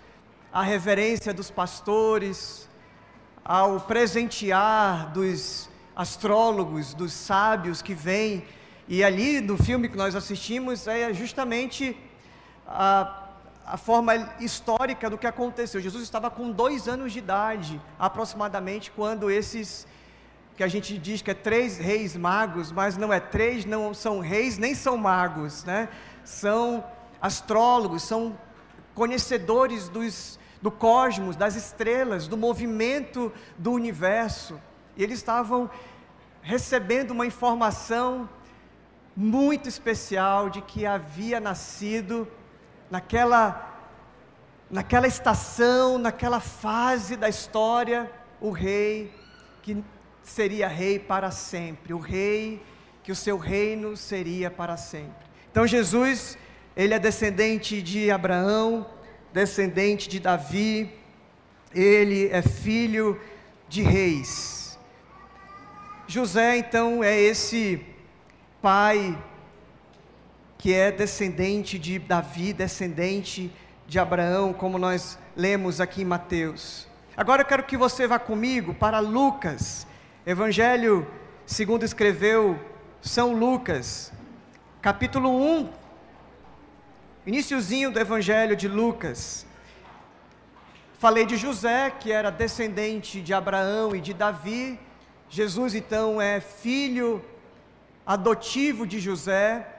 à 0.52 0.64
reverência 0.64 1.32
dos 1.32 1.52
pastores, 1.52 2.68
ao 3.46 3.80
presentear 3.82 5.12
dos 5.12 5.70
astrólogos, 5.96 6.96
dos 6.96 7.14
sábios 7.14 7.84
que 7.84 7.94
vêm. 7.94 8.44
E 8.88 9.04
ali 9.04 9.42
no 9.42 9.58
filme 9.58 9.90
que 9.90 9.98
nós 9.98 10.16
assistimos 10.16 10.88
é 10.88 11.14
justamente 11.14 11.96
a 12.68 13.23
a 13.65 13.77
forma 13.77 14.13
histórica 14.39 15.10
do 15.10 15.17
que 15.17 15.25
aconteceu. 15.25 15.79
Jesus 15.79 16.03
estava 16.03 16.29
com 16.29 16.51
dois 16.51 16.88
anos 16.88 17.13
de 17.13 17.20
idade, 17.20 17.82
aproximadamente, 17.98 18.91
quando 18.91 19.32
esses, 19.32 19.88
que 20.58 20.63
a 20.63 20.67
gente 20.67 20.98
diz 20.98 21.22
que 21.22 21.32
é 21.32 21.34
três 21.34 21.77
reis 21.77 22.15
magos, 22.15 22.72
mas 22.72 22.98
não 22.98 23.12
é 23.12 23.20
três, 23.20 23.65
não 23.65 23.93
são 23.93 24.20
reis 24.20 24.58
nem 24.58 24.75
são 24.75 24.98
magos, 24.98 25.63
né? 25.63 25.89
São 26.24 26.84
astrólogos, 27.22 28.03
são 28.03 28.38
conhecedores 28.93 29.88
dos, 29.88 30.38
do 30.62 30.70
cosmos, 30.70 31.36
das 31.36 31.55
estrelas, 31.55 32.27
do 32.27 32.36
movimento 32.36 33.32
do 33.58 33.72
universo. 33.72 34.60
E 34.98 35.03
eles 35.03 35.20
estavam 35.20 35.70
recebendo 36.41 37.12
uma 37.12 37.25
informação 37.25 38.29
muito 39.15 39.70
especial 39.70 40.50
de 40.50 40.62
que 40.62 40.86
havia 40.86 41.39
nascido 41.39 42.27
naquela, 42.90 43.80
naquela 44.70 45.08
estação, 45.08 45.98
naquela 45.98 46.40
fase 46.40 47.16
da 47.16 47.30
história, 47.30 48.12
o 48.40 48.52
rei 48.52 49.12
que 49.62 49.84
seria 50.22 50.68
rei 50.68 51.00
para 51.00 51.32
sempre, 51.32 51.94
o 51.94 52.00
rei 52.00 52.62
que 53.04 53.12
o 53.12 53.16
seu 53.16 53.38
reino 53.38 53.98
seria 53.98 54.50
para 54.50 54.78
sempre. 54.78 55.28
Então 55.52 55.68
Jesus, 55.68 56.38
ele 56.75 56.94
é 56.94 57.00
descendente 57.00 57.82
de 57.82 58.10
Abraão, 58.10 58.90
descendente 59.34 60.08
de 60.08 60.20
Davi, 60.20 60.92
ele 61.74 62.28
é 62.30 62.42
filho 62.42 63.20
de 63.68 63.82
reis. 63.82 64.78
José, 66.08 66.58
então, 66.58 67.04
é 67.04 67.20
esse 67.20 67.84
pai 68.62 69.18
que 70.63 70.74
é 70.74 70.93
descendente 70.93 71.77
de 71.77 72.00
Davi, 72.00 72.53
descendente 72.53 73.51
de 73.86 74.00
Abraão, 74.00 74.53
como 74.53 74.77
nós 74.77 75.20
lemos 75.36 75.82
aqui 75.82 76.03
em 76.03 76.05
Mateus. 76.05 76.88
Agora 77.17 77.41
eu 77.41 77.46
quero 77.46 77.63
que 77.63 77.75
você 77.75 78.08
vá 78.08 78.17
comigo 78.17 78.74
para 78.74 79.00
Lucas, 79.00 79.86
Evangelho 80.25 81.05
segundo 81.46 81.84
escreveu 81.84 82.58
São 83.01 83.34
Lucas, 83.34 84.13
capítulo 84.82 85.36
1, 85.38 85.70
iníciozinho 87.27 87.91
do 87.91 88.00
Evangelho 88.00 88.55
de 88.55 88.70
Lucas. 88.70 89.46
Falei 90.98 91.25
de 91.25 91.36
José, 91.36 91.91
que 91.91 92.10
era 92.10 92.29
descendente 92.29 93.20
de 93.20 93.34
Abraão 93.34 93.93
e 93.93 94.00
de 94.00 94.13
Davi. 94.13 94.79
Jesus, 95.29 95.75
então, 95.75 96.22
é 96.22 96.39
filho 96.39 97.22
adotivo 98.05 98.88
de 98.88 99.01
José 99.01 99.73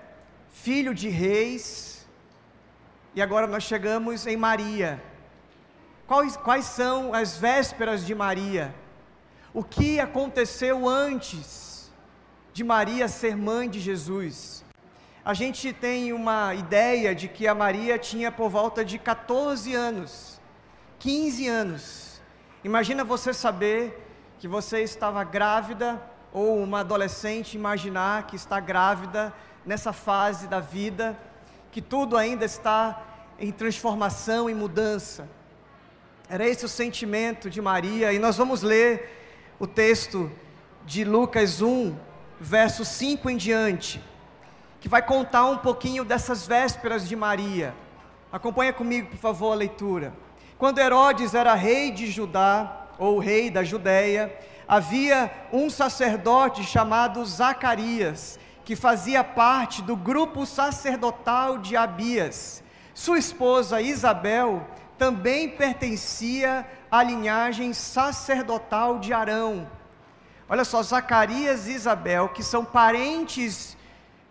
filho 0.55 0.95
de 0.95 1.09
reis, 1.09 2.07
e 3.15 3.21
agora 3.21 3.47
nós 3.47 3.65
chegamos 3.65 4.25
em 4.27 4.37
Maria. 4.37 5.03
Quais, 6.07 6.37
quais 6.37 6.65
são 6.65 7.13
as 7.13 7.37
vésperas 7.37 8.07
de 8.07 8.15
Maria? 8.15 8.75
O 9.53 9.63
que 9.65 9.99
aconteceu 9.99 10.89
antes 10.89 11.93
de 12.53 12.63
Maria 12.63 13.09
ser 13.09 13.37
mãe 13.37 13.69
de 13.69 13.81
Jesus? 13.81 14.65
A 15.25 15.35
gente 15.35 15.73
tem 15.73 16.13
uma 16.13 16.55
ideia 16.55 17.15
de 17.15 17.27
que 17.29 17.49
a 17.49 17.55
Maria 17.55 17.99
tinha 17.99 18.31
por 18.31 18.49
volta 18.49 18.85
de 18.85 18.97
14 18.97 19.75
anos, 19.75 20.41
15 21.01 21.49
anos. 21.49 22.23
Imagina 22.63 23.03
você 23.03 23.35
saber 23.35 24.01
que 24.39 24.47
você 24.47 24.83
estava 24.83 25.25
grávida, 25.25 26.01
ou 26.33 26.63
uma 26.63 26.81
adolescente 26.81 27.55
imaginar 27.55 28.27
que 28.27 28.37
está 28.37 28.61
grávida 28.61 29.33
nessa 29.65 29.93
fase 29.93 30.47
da 30.47 30.61
vida, 30.61 31.19
que 31.73 31.81
tudo 31.81 32.17
ainda 32.17 32.45
está 32.45 33.03
em 33.39 33.51
transformação 33.51 34.49
e 34.49 34.55
mudança. 34.55 35.29
Era 36.29 36.47
esse 36.49 36.65
o 36.65 36.69
sentimento 36.69 37.51
de 37.51 37.61
Maria, 37.61 38.13
e 38.13 38.19
nós 38.19 38.37
vamos 38.37 38.63
ler 38.63 39.55
o 39.59 39.67
texto 39.67 40.31
de 40.85 41.05
Lucas 41.05 41.61
1, 41.61 41.97
verso 42.41 42.85
5 42.85 43.31
em 43.31 43.37
diante, 43.37 44.03
que 44.81 44.89
vai 44.89 45.03
contar 45.03 45.47
um 45.47 45.59
pouquinho 45.59 46.05
dessas 46.05 46.47
vésperas 46.47 47.09
de 47.09 47.17
Maria. 47.17 47.75
Acompanha 48.31 48.73
comigo, 48.73 49.11
por 49.11 49.19
favor, 49.19 49.53
a 49.53 49.57
leitura. 49.57 50.13
Quando 50.59 50.79
Herodes 50.79 51.35
era 51.35 51.55
rei 51.55 51.91
de 51.91 52.11
Judá, 52.11 52.85
ou 52.99 53.19
rei 53.19 53.51
da 53.51 53.65
Judéia, 53.65 54.33
havia 54.67 55.31
um 55.53 55.69
sacerdote 55.69 56.65
chamado 56.65 57.25
Zacarias, 57.25 58.39
que 58.65 58.75
fazia 58.75 59.23
parte 59.23 59.83
do 59.83 59.95
grupo 59.95 60.47
sacerdotal 60.47 61.59
de 61.59 61.77
Abias. 61.77 62.63
Sua 62.95 63.19
esposa 63.19 63.81
Isabel 63.81 64.67
também 64.97 65.51
pertencia 65.51 66.67
à 66.91 67.03
linhagem 67.03 67.75
sacerdotal 67.75 68.99
de 68.99 69.13
Arão. 69.13 69.71
Olha 70.49 70.65
só, 70.65 70.83
Zacarias 70.83 71.67
e 71.67 71.73
Isabel, 71.73 72.31
que 72.31 72.43
são 72.43 72.65
parentes 72.65 73.77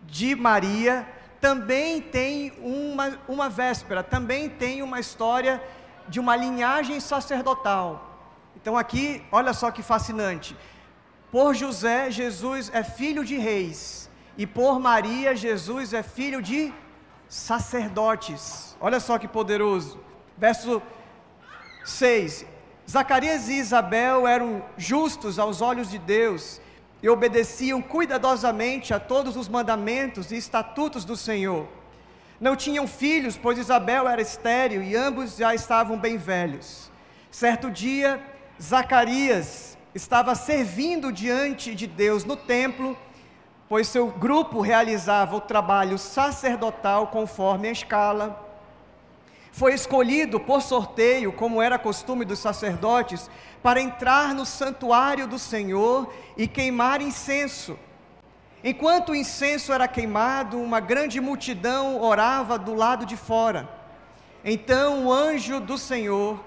de 0.04 0.36
Maria, 0.36 1.08
também 1.40 2.02
tem 2.02 2.54
uma, 2.60 3.20
uma 3.28 3.50
véspera, 3.50 4.02
também 4.02 4.50
tem 4.50 4.82
uma 4.82 5.00
história 5.00 5.62
de 6.08 6.20
uma 6.20 6.36
linhagem 6.36 7.00
sacerdotal. 7.00 8.10
Então 8.56 8.78
aqui, 8.78 9.24
olha 9.32 9.54
só 9.54 9.70
que 9.70 9.84
fascinante. 9.84 10.56
Por 11.32 11.54
José, 11.54 12.10
Jesus 12.10 12.72
é 12.74 12.84
filho 12.84 13.26
de 13.26 13.38
reis 13.38 14.10
e 14.38 14.48
por 14.48 14.80
Maria, 14.80 15.36
Jesus 15.36 15.94
é 15.94 16.02
filho 16.02 16.42
de 16.42 16.74
sacerdotes. 17.28 18.76
Olha 18.82 19.00
só 19.00 19.18
que 19.18 19.28
poderoso. 19.28 20.00
Verso 20.38 20.82
6. 21.86 22.46
Zacarias 22.90 23.48
e 23.48 23.54
Isabel 23.54 24.28
eram 24.28 24.64
justos 24.78 25.38
aos 25.38 25.62
olhos 25.62 25.90
de 25.90 25.98
Deus 25.98 26.60
e 27.02 27.10
obedeciam 27.10 27.82
cuidadosamente 27.82 28.94
a 28.94 29.00
todos 29.00 29.36
os 29.36 29.48
mandamentos 29.48 30.32
e 30.32 30.38
estatutos 30.38 31.06
do 31.06 31.16
Senhor. 31.16 31.68
Não 32.40 32.56
tinham 32.56 32.88
filhos, 32.88 33.38
pois 33.38 33.58
Isabel 33.58 34.08
era 34.08 34.22
estéril 34.22 34.82
e 34.82 34.96
ambos 34.96 35.38
já 35.38 35.54
estavam 35.54 35.98
bem 35.98 36.18
velhos. 36.18 36.92
Certo 37.30 37.70
dia, 37.70 38.22
Zacarias 38.62 39.78
estava 39.94 40.34
servindo 40.34 41.12
diante 41.12 41.76
de 41.76 41.88
Deus 41.88 42.26
no 42.26 42.36
templo 42.36 42.98
pois 43.74 43.88
seu 43.88 44.06
grupo 44.06 44.62
realizava 44.62 45.36
o 45.36 45.42
trabalho 45.42 45.98
sacerdotal 45.98 47.08
conforme 47.08 47.68
a 47.68 47.72
escala. 47.72 48.40
foi 49.52 49.74
escolhido 49.74 50.40
por 50.40 50.62
sorteio, 50.62 51.34
como 51.34 51.60
era 51.60 51.80
costume 51.80 52.24
dos 52.24 52.38
sacerdotes, 52.38 53.32
para 53.64 53.82
entrar 53.82 54.36
no 54.36 54.46
santuário 54.46 55.26
do 55.26 55.40
Senhor 55.40 56.08
e 56.38 56.48
queimar 56.48 57.02
incenso. 57.02 57.76
Enquanto 58.64 59.10
o 59.10 59.16
incenso 59.16 59.74
era 59.74 59.88
queimado, 59.88 60.62
uma 60.62 60.80
grande 60.80 61.20
multidão 61.20 62.00
orava 62.00 62.60
do 62.60 62.76
lado 62.76 63.08
de 63.08 63.18
fora. 63.18 63.68
Então 64.46 65.08
o 65.08 65.12
anjo 65.12 65.60
do 65.60 65.80
Senhor 65.80 66.40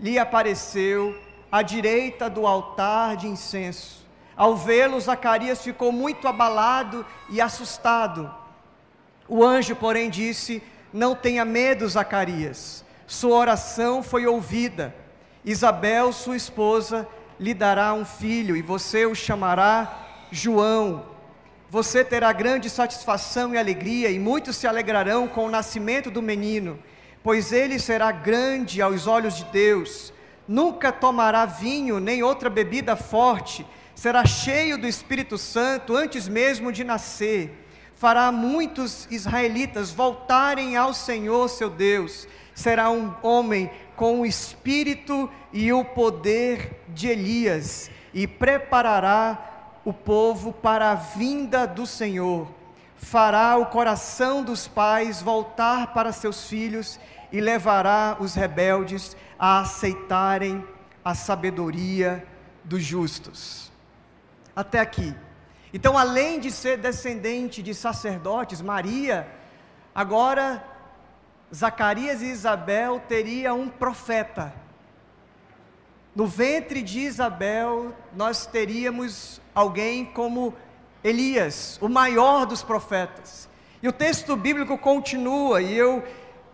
lhe 0.00 0.18
apareceu 0.18 1.16
à 1.48 1.62
direita 1.62 2.28
do 2.28 2.44
altar 2.44 3.16
de 3.16 3.28
incenso. 3.28 4.05
Ao 4.36 4.54
vê-lo, 4.54 5.00
Zacarias 5.00 5.62
ficou 5.62 5.90
muito 5.90 6.28
abalado 6.28 7.06
e 7.30 7.40
assustado. 7.40 8.32
O 9.28 9.42
anjo, 9.42 9.74
porém, 9.74 10.10
disse: 10.10 10.62
Não 10.92 11.14
tenha 11.14 11.44
medo, 11.44 11.88
Zacarias, 11.88 12.84
sua 13.06 13.36
oração 13.36 14.02
foi 14.02 14.26
ouvida. 14.26 14.94
Isabel, 15.44 16.12
sua 16.12 16.36
esposa, 16.36 17.08
lhe 17.38 17.54
dará 17.54 17.94
um 17.94 18.04
filho 18.04 18.56
e 18.56 18.62
você 18.62 19.06
o 19.06 19.14
chamará 19.14 20.06
João. 20.30 21.06
Você 21.70 22.04
terá 22.04 22.32
grande 22.32 22.70
satisfação 22.70 23.54
e 23.54 23.58
alegria, 23.58 24.10
e 24.10 24.18
muitos 24.18 24.56
se 24.56 24.66
alegrarão 24.66 25.26
com 25.26 25.46
o 25.46 25.50
nascimento 25.50 26.10
do 26.10 26.22
menino, 26.22 26.78
pois 27.22 27.52
ele 27.52 27.78
será 27.78 28.12
grande 28.12 28.80
aos 28.80 29.06
olhos 29.06 29.36
de 29.36 29.44
Deus. 29.46 30.12
Nunca 30.46 30.92
tomará 30.92 31.44
vinho 31.44 31.98
nem 31.98 32.22
outra 32.22 32.48
bebida 32.48 32.94
forte, 32.94 33.66
será 33.96 34.24
cheio 34.24 34.78
do 34.78 34.86
Espírito 34.86 35.36
Santo 35.36 35.96
antes 35.96 36.28
mesmo 36.28 36.70
de 36.70 36.84
nascer 36.84 37.66
fará 37.96 38.30
muitos 38.30 39.08
israelitas 39.10 39.90
voltarem 39.90 40.76
ao 40.76 40.92
Senhor 40.92 41.48
seu 41.48 41.70
Deus. 41.70 42.28
Será 42.54 42.90
um 42.90 43.12
homem 43.22 43.70
com 43.96 44.20
o 44.20 44.26
espírito 44.26 45.30
e 45.52 45.72
o 45.72 45.84
poder 45.84 46.84
de 46.88 47.08
Elias 47.08 47.90
e 48.12 48.26
preparará 48.26 49.78
o 49.84 49.92
povo 49.92 50.52
para 50.52 50.90
a 50.90 50.94
vinda 50.94 51.66
do 51.66 51.86
Senhor. 51.86 52.48
Fará 52.96 53.56
o 53.56 53.66
coração 53.66 54.42
dos 54.42 54.68
pais 54.68 55.22
voltar 55.22 55.92
para 55.92 56.12
seus 56.12 56.46
filhos 56.46 57.00
e 57.32 57.40
levará 57.40 58.16
os 58.20 58.34
rebeldes 58.34 59.16
a 59.38 59.60
aceitarem 59.60 60.64
a 61.04 61.14
sabedoria 61.14 62.26
dos 62.64 62.82
justos. 62.82 63.75
Até 64.56 64.80
aqui. 64.80 65.14
Então, 65.72 65.98
além 65.98 66.40
de 66.40 66.50
ser 66.50 66.78
descendente 66.78 67.62
de 67.62 67.74
sacerdotes, 67.74 68.62
Maria, 68.62 69.28
agora 69.94 70.64
Zacarias 71.54 72.22
e 72.22 72.26
Isabel 72.30 73.02
teriam 73.06 73.60
um 73.60 73.68
profeta. 73.68 74.54
No 76.14 76.26
ventre 76.26 76.80
de 76.80 77.00
Isabel, 77.00 77.94
nós 78.14 78.46
teríamos 78.46 79.42
alguém 79.54 80.06
como 80.06 80.54
Elias, 81.04 81.78
o 81.82 81.90
maior 81.90 82.46
dos 82.46 82.62
profetas. 82.62 83.46
E 83.82 83.88
o 83.88 83.92
texto 83.92 84.34
bíblico 84.34 84.78
continua, 84.78 85.60
e 85.60 85.74
eu 85.76 86.02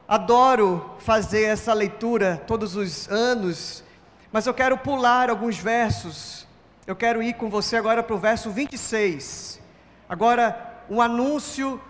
adoro 0.09 0.97
fazer 0.99 1.45
essa 1.45 1.73
leitura 1.73 2.43
todos 2.49 2.75
os 2.75 3.09
anos, 3.09 3.85
mas 4.33 4.45
eu 4.45 4.53
quero 4.53 4.77
pular 4.77 5.31
alguns 5.31 5.57
versos 5.57 6.42
eu 6.87 6.97
quero 6.97 7.23
ir 7.23 7.35
com 7.35 7.49
você 7.49 7.77
agora 7.77 8.03
para 8.03 8.17
o 8.17 8.19
verso 8.19 8.51
26. 8.51 9.61
Agora, 10.09 10.85
um 10.91 11.01
anúncio 11.01 11.81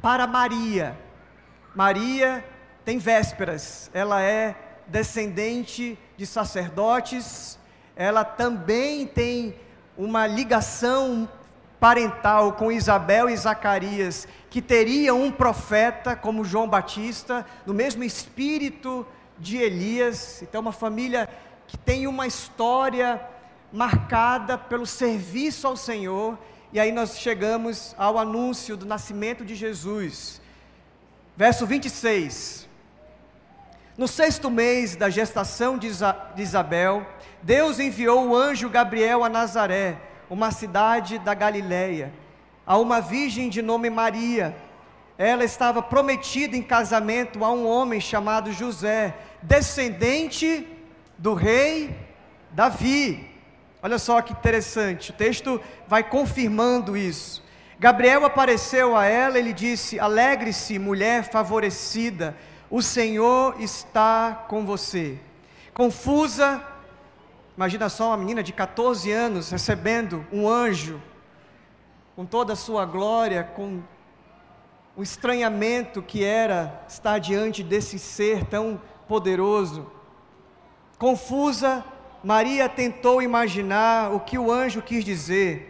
para 0.00 0.26
Maria. 0.26 0.96
Maria 1.74 2.44
tem 2.84 2.96
vésperas, 2.98 3.90
ela 3.92 4.22
é 4.22 4.54
descendente 4.86 5.98
de 6.16 6.26
sacerdotes, 6.26 7.58
ela 7.96 8.24
também 8.24 9.06
tem 9.06 9.54
uma 9.96 10.26
ligação 10.26 11.28
parental 11.80 12.52
com 12.52 12.70
Isabel 12.70 13.28
e 13.28 13.36
Zacarias, 13.36 14.28
que 14.48 14.62
teriam 14.62 15.22
um 15.22 15.32
profeta 15.32 16.14
como 16.14 16.44
João 16.44 16.68
Batista, 16.68 17.44
no 17.66 17.74
mesmo 17.74 18.04
espírito 18.04 19.06
de 19.38 19.56
Elias. 19.56 20.40
Então, 20.42 20.60
uma 20.60 20.72
família 20.72 21.28
que 21.66 21.76
tem 21.76 22.06
uma 22.06 22.26
história 22.26 23.20
marcada 23.72 24.58
pelo 24.58 24.86
serviço 24.86 25.66
ao 25.66 25.76
Senhor, 25.76 26.38
e 26.72 26.80
aí 26.80 26.92
nós 26.92 27.18
chegamos 27.18 27.94
ao 27.98 28.18
anúncio 28.18 28.76
do 28.76 28.86
nascimento 28.86 29.44
de 29.44 29.54
Jesus. 29.54 30.40
Verso 31.36 31.66
26. 31.66 32.68
No 33.96 34.08
sexto 34.08 34.50
mês 34.50 34.96
da 34.96 35.10
gestação 35.10 35.76
de 35.76 35.88
Isabel, 36.36 37.06
Deus 37.42 37.78
enviou 37.78 38.28
o 38.28 38.36
anjo 38.36 38.68
Gabriel 38.68 39.24
a 39.24 39.28
Nazaré, 39.28 39.98
uma 40.28 40.50
cidade 40.50 41.18
da 41.18 41.34
Galiléia, 41.34 42.12
a 42.66 42.78
uma 42.78 43.00
virgem 43.00 43.48
de 43.48 43.62
nome 43.62 43.90
Maria. 43.90 44.56
Ela 45.18 45.44
estava 45.44 45.82
prometida 45.82 46.56
em 46.56 46.62
casamento 46.62 47.44
a 47.44 47.52
um 47.52 47.66
homem 47.66 48.00
chamado 48.00 48.52
José, 48.52 49.14
descendente 49.42 50.66
do 51.18 51.34
rei 51.34 51.94
Davi. 52.52 53.29
Olha 53.82 53.98
só 53.98 54.20
que 54.20 54.32
interessante, 54.32 55.10
o 55.10 55.14
texto 55.14 55.60
vai 55.88 56.02
confirmando 56.02 56.96
isso. 56.96 57.42
Gabriel 57.78 58.26
apareceu 58.26 58.94
a 58.94 59.06
ela 59.06 59.38
e 59.38 59.42
lhe 59.42 59.54
disse: 59.54 59.98
Alegre-se, 59.98 60.78
mulher 60.78 61.24
favorecida, 61.24 62.36
o 62.70 62.82
Senhor 62.82 63.58
está 63.58 64.44
com 64.48 64.66
você. 64.66 65.18
Confusa, 65.72 66.62
imagina 67.56 67.88
só 67.88 68.08
uma 68.08 68.18
menina 68.18 68.42
de 68.42 68.52
14 68.52 69.10
anos 69.10 69.50
recebendo 69.50 70.26
um 70.30 70.46
anjo, 70.46 71.00
com 72.14 72.26
toda 72.26 72.52
a 72.52 72.56
sua 72.56 72.84
glória, 72.84 73.44
com 73.44 73.82
o 74.94 75.02
estranhamento 75.02 76.02
que 76.02 76.22
era 76.22 76.84
estar 76.86 77.18
diante 77.18 77.62
desse 77.62 77.98
ser 77.98 78.44
tão 78.44 78.78
poderoso. 79.08 79.90
Confusa, 80.98 81.82
Maria 82.22 82.68
tentou 82.68 83.22
imaginar 83.22 84.12
o 84.12 84.20
que 84.20 84.38
o 84.38 84.52
anjo 84.52 84.82
quis 84.82 85.04
dizer. 85.04 85.66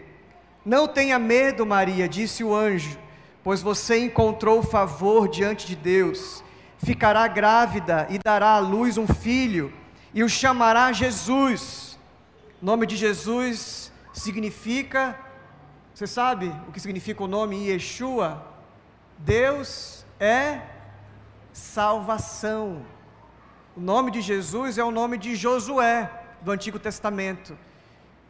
Não 0.65 0.89
tenha 0.89 1.19
medo, 1.19 1.65
Maria, 1.65 2.09
disse 2.09 2.43
o 2.43 2.55
anjo, 2.55 2.99
pois 3.43 3.63
você 3.63 4.05
encontrou 4.05 4.63
favor 4.63 5.29
diante 5.29 5.67
de 5.67 5.77
Deus. 5.77 6.43
Ficará 6.79 7.27
grávida 7.29 8.07
e 8.11 8.19
dará 8.19 8.55
à 8.55 8.59
luz 8.59 8.99
um 8.99 9.07
filho, 9.07 9.73
e 10.13 10.25
o 10.25 10.29
chamará 10.29 10.93
Jesus. 10.93 11.99
O 12.61 12.67
nome 12.67 12.85
de 12.85 12.97
Jesus 12.97 13.93
significa, 14.13 15.19
você 15.95 16.07
sabe 16.07 16.53
o 16.67 16.73
que 16.73 16.81
significa 16.81 17.23
o 17.23 17.29
nome 17.29 17.69
Yeshua? 17.69 18.45
Deus 19.19 20.05
é 20.19 20.61
salvação. 21.53 22.85
O 23.77 23.81
nome 23.81 24.11
de 24.11 24.21
Jesus 24.21 24.79
é 24.79 24.85
o 24.85 24.91
nome 24.91 25.17
de 25.17 25.37
Josué 25.37 26.20
do 26.41 26.51
Antigo 26.51 26.79
Testamento, 26.79 27.57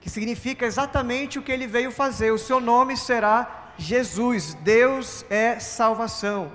que 0.01 0.09
significa 0.09 0.67
exatamente 0.67 1.39
o 1.39 1.43
que 1.43 1.53
ele 1.53 1.67
veio 1.67 1.91
fazer. 1.91 2.31
O 2.31 2.39
seu 2.39 2.61
nome 2.61 2.97
será 2.97 3.73
Jesus, 3.77 4.55
Deus 4.55 5.25
é 5.31 5.59
salvação. 5.59 6.53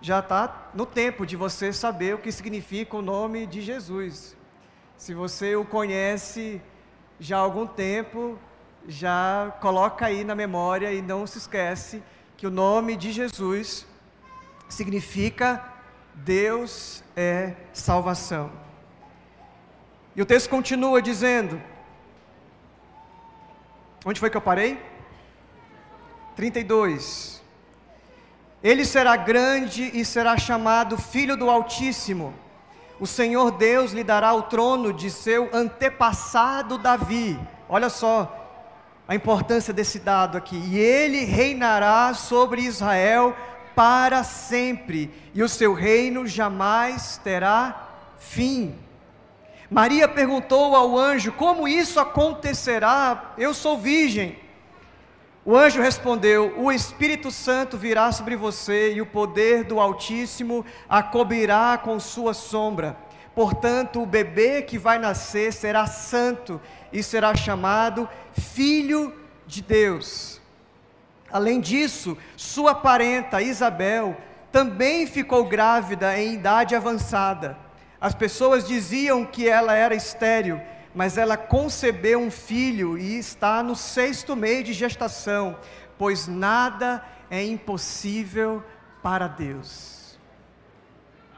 Já 0.00 0.20
está 0.20 0.70
no 0.74 0.86
tempo 0.86 1.26
de 1.26 1.36
você 1.36 1.72
saber 1.72 2.14
o 2.14 2.18
que 2.18 2.30
significa 2.30 2.96
o 2.96 3.02
nome 3.02 3.46
de 3.46 3.60
Jesus. 3.60 4.36
Se 4.96 5.14
você 5.14 5.56
o 5.56 5.64
conhece 5.64 6.60
já 7.18 7.38
há 7.38 7.40
algum 7.40 7.66
tempo, 7.66 8.38
já 8.86 9.52
coloca 9.60 10.06
aí 10.06 10.24
na 10.24 10.34
memória 10.34 10.92
e 10.92 11.02
não 11.02 11.26
se 11.26 11.38
esquece 11.38 12.02
que 12.36 12.46
o 12.46 12.50
nome 12.50 12.96
de 12.96 13.12
Jesus 13.12 13.86
significa 14.68 15.64
Deus 16.14 17.02
é 17.16 17.54
salvação. 17.72 18.67
E 20.14 20.22
o 20.22 20.26
texto 20.26 20.48
continua 20.48 21.00
dizendo: 21.00 21.60
Onde 24.04 24.20
foi 24.20 24.30
que 24.30 24.36
eu 24.36 24.40
parei? 24.40 24.80
32. 26.36 27.42
Ele 28.62 28.84
será 28.84 29.16
grande 29.16 29.90
e 29.94 30.04
será 30.04 30.36
chamado 30.36 30.96
Filho 30.96 31.36
do 31.36 31.48
Altíssimo. 31.48 32.34
O 33.00 33.06
Senhor 33.06 33.52
Deus 33.52 33.92
lhe 33.92 34.02
dará 34.02 34.32
o 34.32 34.42
trono 34.42 34.92
de 34.92 35.10
seu 35.10 35.48
antepassado 35.52 36.78
Davi. 36.78 37.38
Olha 37.68 37.88
só 37.88 38.34
a 39.06 39.14
importância 39.14 39.72
desse 39.72 39.98
dado 39.98 40.36
aqui. 40.36 40.56
E 40.56 40.78
ele 40.78 41.24
reinará 41.24 42.12
sobre 42.12 42.62
Israel 42.62 43.36
para 43.74 44.24
sempre, 44.24 45.08
e 45.32 45.40
o 45.40 45.48
seu 45.48 45.72
reino 45.72 46.26
jamais 46.26 47.16
terá 47.22 47.88
fim. 48.18 48.76
Maria 49.70 50.08
perguntou 50.08 50.74
ao 50.74 50.96
anjo: 50.96 51.32
Como 51.32 51.68
isso 51.68 52.00
acontecerá? 52.00 53.34
Eu 53.36 53.52
sou 53.52 53.76
virgem. 53.76 54.38
O 55.44 55.56
anjo 55.56 55.80
respondeu: 55.80 56.54
O 56.56 56.72
Espírito 56.72 57.30
Santo 57.30 57.76
virá 57.76 58.10
sobre 58.10 58.34
você 58.34 58.94
e 58.94 59.00
o 59.00 59.06
poder 59.06 59.64
do 59.64 59.78
Altíssimo 59.78 60.64
a 60.88 61.02
cobrirá 61.02 61.78
com 61.78 62.00
sua 62.00 62.32
sombra. 62.32 62.96
Portanto, 63.34 64.02
o 64.02 64.06
bebê 64.06 64.62
que 64.62 64.78
vai 64.78 64.98
nascer 64.98 65.52
será 65.52 65.86
santo 65.86 66.60
e 66.92 67.02
será 67.02 67.34
chamado 67.36 68.08
Filho 68.32 69.14
de 69.46 69.62
Deus. 69.62 70.40
Além 71.30 71.60
disso, 71.60 72.16
sua 72.36 72.74
parenta 72.74 73.42
Isabel 73.42 74.16
também 74.50 75.06
ficou 75.06 75.44
grávida 75.44 76.18
em 76.18 76.34
idade 76.34 76.74
avançada. 76.74 77.67
As 78.00 78.14
pessoas 78.14 78.66
diziam 78.66 79.24
que 79.24 79.48
ela 79.48 79.74
era 79.74 79.94
estéril 79.94 80.60
mas 80.98 81.16
ela 81.16 81.36
concebeu 81.36 82.18
um 82.18 82.28
filho 82.30 82.98
e 82.98 83.18
está 83.18 83.62
no 83.62 83.76
sexto 83.76 84.34
mês 84.34 84.64
de 84.64 84.72
gestação, 84.72 85.56
pois 85.96 86.26
nada 86.26 87.04
é 87.30 87.44
impossível 87.44 88.64
para 89.00 89.28
Deus. 89.28 90.18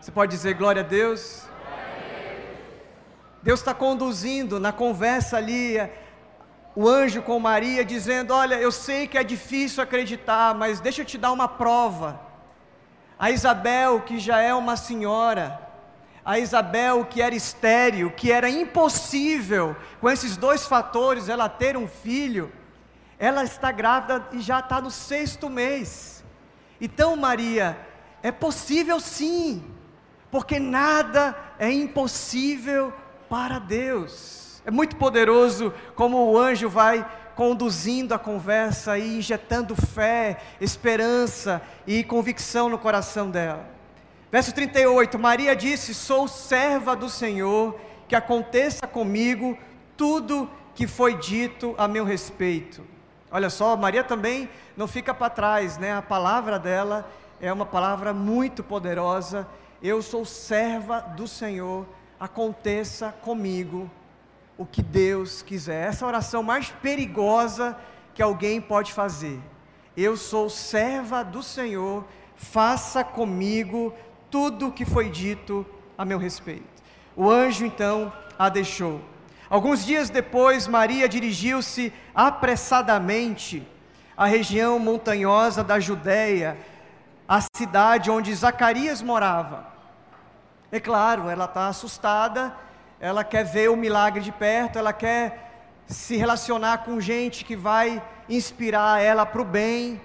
Você 0.00 0.10
pode 0.10 0.30
dizer 0.30 0.54
glória 0.54 0.80
a 0.80 0.84
Deus? 0.84 1.44
Deus 3.42 3.60
está 3.60 3.74
conduzindo 3.74 4.58
na 4.58 4.72
conversa 4.72 5.36
ali 5.36 5.76
o 6.74 6.88
anjo 6.88 7.20
com 7.20 7.38
Maria, 7.38 7.84
dizendo: 7.84 8.32
Olha, 8.32 8.54
eu 8.54 8.72
sei 8.72 9.06
que 9.06 9.18
é 9.18 9.22
difícil 9.24 9.82
acreditar, 9.82 10.54
mas 10.54 10.80
deixa 10.80 11.02
eu 11.02 11.06
te 11.06 11.18
dar 11.18 11.32
uma 11.32 11.48
prova. 11.48 12.20
A 13.18 13.30
Isabel, 13.30 14.00
que 14.00 14.18
já 14.18 14.40
é 14.40 14.54
uma 14.54 14.76
senhora, 14.76 15.69
a 16.24 16.38
Isabel, 16.38 17.04
que 17.04 17.22
era 17.22 17.34
estéril, 17.34 18.10
que 18.10 18.30
era 18.30 18.48
impossível, 18.48 19.74
com 20.00 20.08
esses 20.08 20.36
dois 20.36 20.66
fatores, 20.66 21.28
ela 21.28 21.48
ter 21.48 21.76
um 21.76 21.88
filho, 21.88 22.52
ela 23.18 23.44
está 23.44 23.72
grávida 23.72 24.26
e 24.32 24.40
já 24.40 24.60
está 24.60 24.80
no 24.80 24.90
sexto 24.90 25.48
mês. 25.48 26.24
Então, 26.80 27.16
Maria, 27.16 27.78
é 28.22 28.30
possível 28.30 29.00
sim, 29.00 29.62
porque 30.30 30.58
nada 30.58 31.36
é 31.58 31.70
impossível 31.70 32.92
para 33.28 33.58
Deus. 33.58 34.62
É 34.64 34.70
muito 34.70 34.96
poderoso 34.96 35.72
como 35.94 36.30
o 36.30 36.38
anjo 36.38 36.68
vai 36.68 37.06
conduzindo 37.34 38.12
a 38.12 38.18
conversa 38.18 38.98
e 38.98 39.18
injetando 39.18 39.74
fé, 39.74 40.38
esperança 40.60 41.62
e 41.86 42.04
convicção 42.04 42.68
no 42.68 42.78
coração 42.78 43.30
dela. 43.30 43.79
Verso 44.30 44.54
38: 44.54 45.18
Maria 45.18 45.56
disse: 45.56 45.92
Sou 45.92 46.28
serva 46.28 46.94
do 46.94 47.08
Senhor, 47.08 47.78
que 48.06 48.14
aconteça 48.14 48.86
comigo 48.86 49.58
tudo 49.96 50.48
que 50.74 50.86
foi 50.86 51.14
dito 51.14 51.74
a 51.76 51.88
meu 51.88 52.04
respeito. 52.04 52.82
Olha 53.30 53.50
só, 53.50 53.76
Maria 53.76 54.02
também 54.02 54.48
não 54.76 54.88
fica 54.88 55.12
para 55.12 55.30
trás, 55.30 55.78
né? 55.78 55.92
A 55.92 56.02
palavra 56.02 56.58
dela 56.58 57.10
é 57.40 57.52
uma 57.52 57.66
palavra 57.66 58.12
muito 58.12 58.62
poderosa. 58.62 59.46
Eu 59.82 60.02
sou 60.02 60.24
serva 60.24 61.00
do 61.00 61.26
Senhor, 61.26 61.86
aconteça 62.18 63.12
comigo 63.22 63.90
o 64.58 64.66
que 64.66 64.82
Deus 64.82 65.42
quiser. 65.42 65.88
Essa 65.88 66.04
é 66.04 66.08
oração 66.08 66.42
mais 66.42 66.70
perigosa 66.70 67.76
que 68.14 68.22
alguém 68.22 68.60
pode 68.60 68.92
fazer. 68.92 69.40
Eu 69.96 70.16
sou 70.16 70.50
serva 70.50 71.24
do 71.24 71.42
Senhor, 71.42 72.04
faça 72.36 73.02
comigo 73.02 73.94
tudo 74.30 74.68
o 74.68 74.72
que 74.72 74.84
foi 74.84 75.10
dito 75.10 75.66
a 75.98 76.04
meu 76.04 76.18
respeito. 76.18 76.64
O 77.16 77.28
anjo 77.30 77.64
então 77.64 78.12
a 78.38 78.48
deixou. 78.48 79.00
Alguns 79.48 79.84
dias 79.84 80.08
depois, 80.08 80.68
Maria 80.68 81.08
dirigiu-se 81.08 81.92
apressadamente 82.14 83.66
à 84.16 84.24
região 84.26 84.78
montanhosa 84.78 85.64
da 85.64 85.80
Judéia, 85.80 86.56
à 87.28 87.40
cidade 87.56 88.10
onde 88.10 88.32
Zacarias 88.34 89.02
morava. 89.02 89.66
É 90.70 90.78
claro, 90.78 91.28
ela 91.28 91.46
está 91.46 91.66
assustada, 91.66 92.54
ela 93.00 93.24
quer 93.24 93.44
ver 93.44 93.70
o 93.70 93.76
milagre 93.76 94.20
de 94.20 94.30
perto, 94.30 94.78
ela 94.78 94.92
quer 94.92 95.50
se 95.86 96.16
relacionar 96.16 96.78
com 96.84 97.00
gente 97.00 97.44
que 97.44 97.56
vai 97.56 98.00
inspirar 98.28 99.02
ela 99.02 99.26
para 99.26 99.42
o 99.42 99.44
bem. 99.44 100.00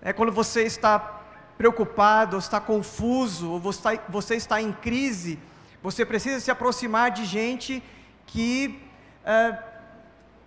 É 0.00 0.12
quando 0.12 0.30
você 0.30 0.62
está 0.62 1.21
preocupado, 1.56 2.36
ou 2.36 2.40
está 2.40 2.60
confuso, 2.60 3.50
ou 3.50 3.60
você 4.08 4.34
está 4.36 4.60
em 4.60 4.72
crise, 4.72 5.38
você 5.82 6.04
precisa 6.04 6.40
se 6.40 6.50
aproximar 6.50 7.10
de 7.10 7.24
gente 7.24 7.82
que 8.26 8.80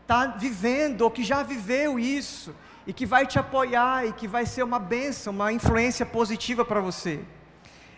está 0.02 0.34
é, 0.36 0.40
vivendo 0.40 1.02
ou 1.02 1.12
que 1.12 1.24
já 1.24 1.44
viveu 1.44 2.00
isso 2.00 2.56
e 2.88 2.94
que 2.94 3.06
vai 3.06 3.26
te 3.26 3.38
apoiar 3.38 4.06
e 4.06 4.14
que 4.14 4.28
vai 4.28 4.46
ser 4.46 4.64
uma 4.64 4.80
bênção, 4.80 5.34
uma 5.34 5.52
influência 5.52 6.06
positiva 6.06 6.64
para 6.64 6.80
você. 6.80 7.20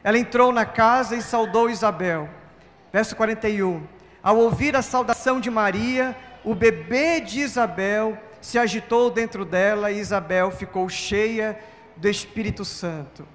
Ela 0.03 0.17
entrou 0.17 0.51
na 0.51 0.65
casa 0.65 1.15
e 1.15 1.21
saudou 1.21 1.69
Isabel. 1.69 2.29
Verso 2.91 3.15
41. 3.15 3.83
Ao 4.23 4.37
ouvir 4.37 4.75
a 4.75 4.81
saudação 4.81 5.39
de 5.39 5.49
Maria, 5.49 6.15
o 6.43 6.55
bebê 6.55 7.19
de 7.19 7.41
Isabel 7.41 8.17
se 8.41 8.57
agitou 8.57 9.11
dentro 9.11 9.43
dela 9.43 9.91
e 9.91 9.99
Isabel 9.99 10.51
ficou 10.51 10.87
cheia 10.87 11.59
do 11.97 12.07
Espírito 12.07 12.63
Santo. 12.63 13.27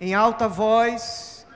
Em 0.00 0.14
alta 0.14 0.48
voz, 0.48 1.46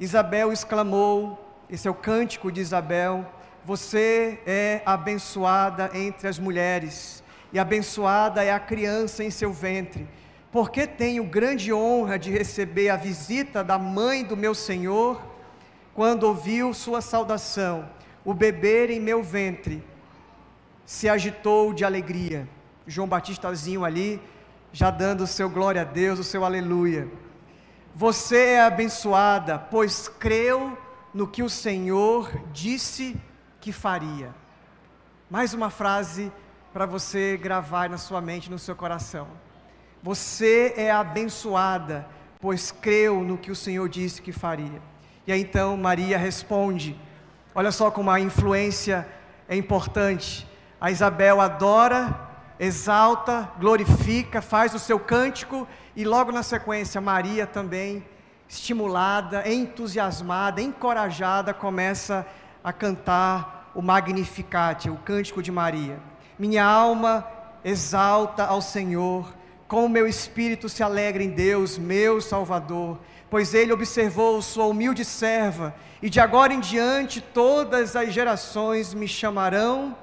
Isabel 0.00 0.52
exclamou, 0.52 1.38
esse 1.68 1.86
é 1.86 1.90
o 1.90 1.94
cântico 1.94 2.50
de 2.50 2.60
Isabel: 2.60 3.26
Você 3.64 4.40
é 4.46 4.82
abençoada 4.84 5.90
entre 5.94 6.28
as 6.28 6.38
mulheres, 6.38 7.22
e 7.52 7.58
abençoada 7.58 8.42
é 8.42 8.52
a 8.52 8.60
criança 8.60 9.22
em 9.22 9.30
seu 9.30 9.52
ventre, 9.52 10.08
porque 10.50 10.86
tenho 10.86 11.24
grande 11.24 11.72
honra 11.72 12.18
de 12.18 12.30
receber 12.30 12.88
a 12.88 12.96
visita 12.96 13.62
da 13.62 13.78
mãe 13.78 14.24
do 14.24 14.36
meu 14.36 14.54
Senhor. 14.54 15.20
Quando 15.94 16.24
ouviu 16.24 16.72
sua 16.72 17.00
saudação, 17.00 17.88
o 18.24 18.32
bebê 18.32 18.86
em 18.86 19.00
meu 19.00 19.22
ventre 19.22 19.82
se 20.86 21.08
agitou 21.08 21.74
de 21.74 21.84
alegria. 21.84 22.48
João 22.86 23.08
Batistazinho 23.08 23.84
ali 23.84 24.20
já 24.72 24.90
dando 24.90 25.24
o 25.24 25.26
seu 25.26 25.48
glória 25.48 25.82
a 25.82 25.84
Deus, 25.84 26.18
o 26.18 26.24
seu 26.24 26.44
aleluia. 26.44 27.08
Você 27.94 28.50
é 28.50 28.60
abençoada, 28.60 29.58
pois 29.58 30.08
creu 30.08 30.76
no 31.12 31.26
que 31.26 31.42
o 31.42 31.50
Senhor 31.50 32.30
disse 32.52 33.16
que 33.60 33.72
faria. 33.72 34.34
Mais 35.30 35.52
uma 35.52 35.70
frase 35.70 36.32
para 36.72 36.86
você 36.86 37.36
gravar 37.36 37.88
na 37.88 37.98
sua 37.98 38.20
mente, 38.20 38.50
no 38.50 38.58
seu 38.58 38.76
coração. 38.76 39.26
Você 40.02 40.74
é 40.76 40.90
abençoada, 40.90 42.06
pois 42.38 42.70
creu 42.70 43.22
no 43.24 43.36
que 43.36 43.50
o 43.50 43.56
Senhor 43.56 43.88
disse 43.88 44.22
que 44.22 44.32
faria. 44.32 44.80
E 45.26 45.32
aí 45.32 45.40
então 45.40 45.76
Maria 45.76 46.16
responde: 46.16 46.98
Olha 47.54 47.72
só 47.72 47.90
como 47.90 48.10
a 48.10 48.20
influência 48.20 49.08
é 49.48 49.56
importante. 49.56 50.46
A 50.80 50.90
Isabel 50.90 51.40
adora 51.40 52.27
exalta, 52.58 53.50
glorifica, 53.58 54.42
faz 54.42 54.74
o 54.74 54.78
seu 54.78 54.98
cântico 54.98 55.66
e 55.94 56.04
logo 56.04 56.32
na 56.32 56.42
sequência 56.42 57.00
Maria 57.00 57.46
também, 57.46 58.04
estimulada, 58.48 59.48
entusiasmada, 59.48 60.60
encorajada, 60.60 61.54
começa 61.54 62.26
a 62.64 62.72
cantar 62.72 63.70
o 63.74 63.82
Magnificat, 63.82 64.88
o 64.88 64.96
cântico 64.96 65.42
de 65.42 65.52
Maria. 65.52 65.98
Minha 66.38 66.64
alma 66.64 67.26
exalta 67.64 68.44
ao 68.44 68.60
Senhor, 68.60 69.32
com 69.66 69.84
o 69.84 69.88
meu 69.88 70.06
espírito 70.06 70.68
se 70.68 70.82
alegra 70.82 71.22
em 71.22 71.30
Deus, 71.30 71.76
meu 71.76 72.20
Salvador, 72.20 72.98
pois 73.30 73.52
ele 73.52 73.72
observou 73.72 74.40
sua 74.40 74.64
humilde 74.64 75.04
serva, 75.04 75.74
e 76.00 76.08
de 76.08 76.20
agora 76.20 76.54
em 76.54 76.60
diante 76.60 77.20
todas 77.20 77.94
as 77.94 78.12
gerações 78.12 78.94
me 78.94 79.06
chamarão 79.06 79.96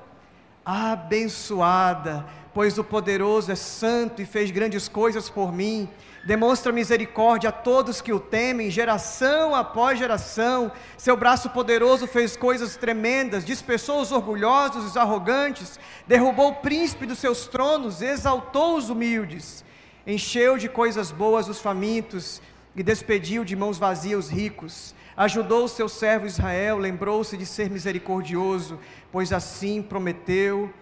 abençoada, 0.64 2.26
pois 2.56 2.78
o 2.78 2.86
poderoso 2.86 3.52
é 3.52 3.56
santo 3.56 4.22
e 4.22 4.26
fez 4.26 4.50
grandes 4.50 4.88
coisas 4.88 5.30
por 5.30 5.52
mim. 5.52 5.90
Demonstra 6.24 6.72
misericórdia 6.72 7.50
a 7.50 7.52
todos 7.52 8.00
que 8.00 8.14
o 8.14 8.20
temem, 8.20 8.72
geração 8.72 9.54
após 9.54 10.00
geração. 10.00 10.72
Seu 10.98 11.18
braço 11.18 11.50
poderoso 11.50 12.08
fez 12.08 12.38
coisas 12.38 12.78
tremendas, 12.78 13.44
dispersou 13.44 14.00
os 14.00 14.14
orgulhosos 14.14 14.86
e 14.86 14.88
os 14.88 14.96
arrogantes, 14.96 15.78
derrubou 16.08 16.52
o 16.52 16.56
príncipe 16.56 17.06
dos 17.06 17.20
seus 17.20 17.46
tronos, 17.46 18.02
exaltou 18.02 18.78
os 18.78 18.90
humildes, 18.90 19.66
encheu 20.08 20.58
de 20.58 20.70
coisas 20.70 21.12
boas 21.12 21.50
os 21.50 21.60
famintos 21.60 22.42
e 22.74 22.82
despediu 22.82 23.44
de 23.44 23.54
mãos 23.54 23.78
vazias 23.78 24.28
os 24.28 24.32
ricos. 24.32 24.96
Ajudou 25.18 25.66
o 25.66 25.70
seu 25.70 25.90
servo 25.90 26.26
Israel, 26.26 26.78
lembrou-se 26.78 27.36
de 27.36 27.46
ser 27.46 27.70
misericordioso, 27.70 28.80
pois 29.12 29.34
assim 29.34 29.82
prometeu 29.82 30.74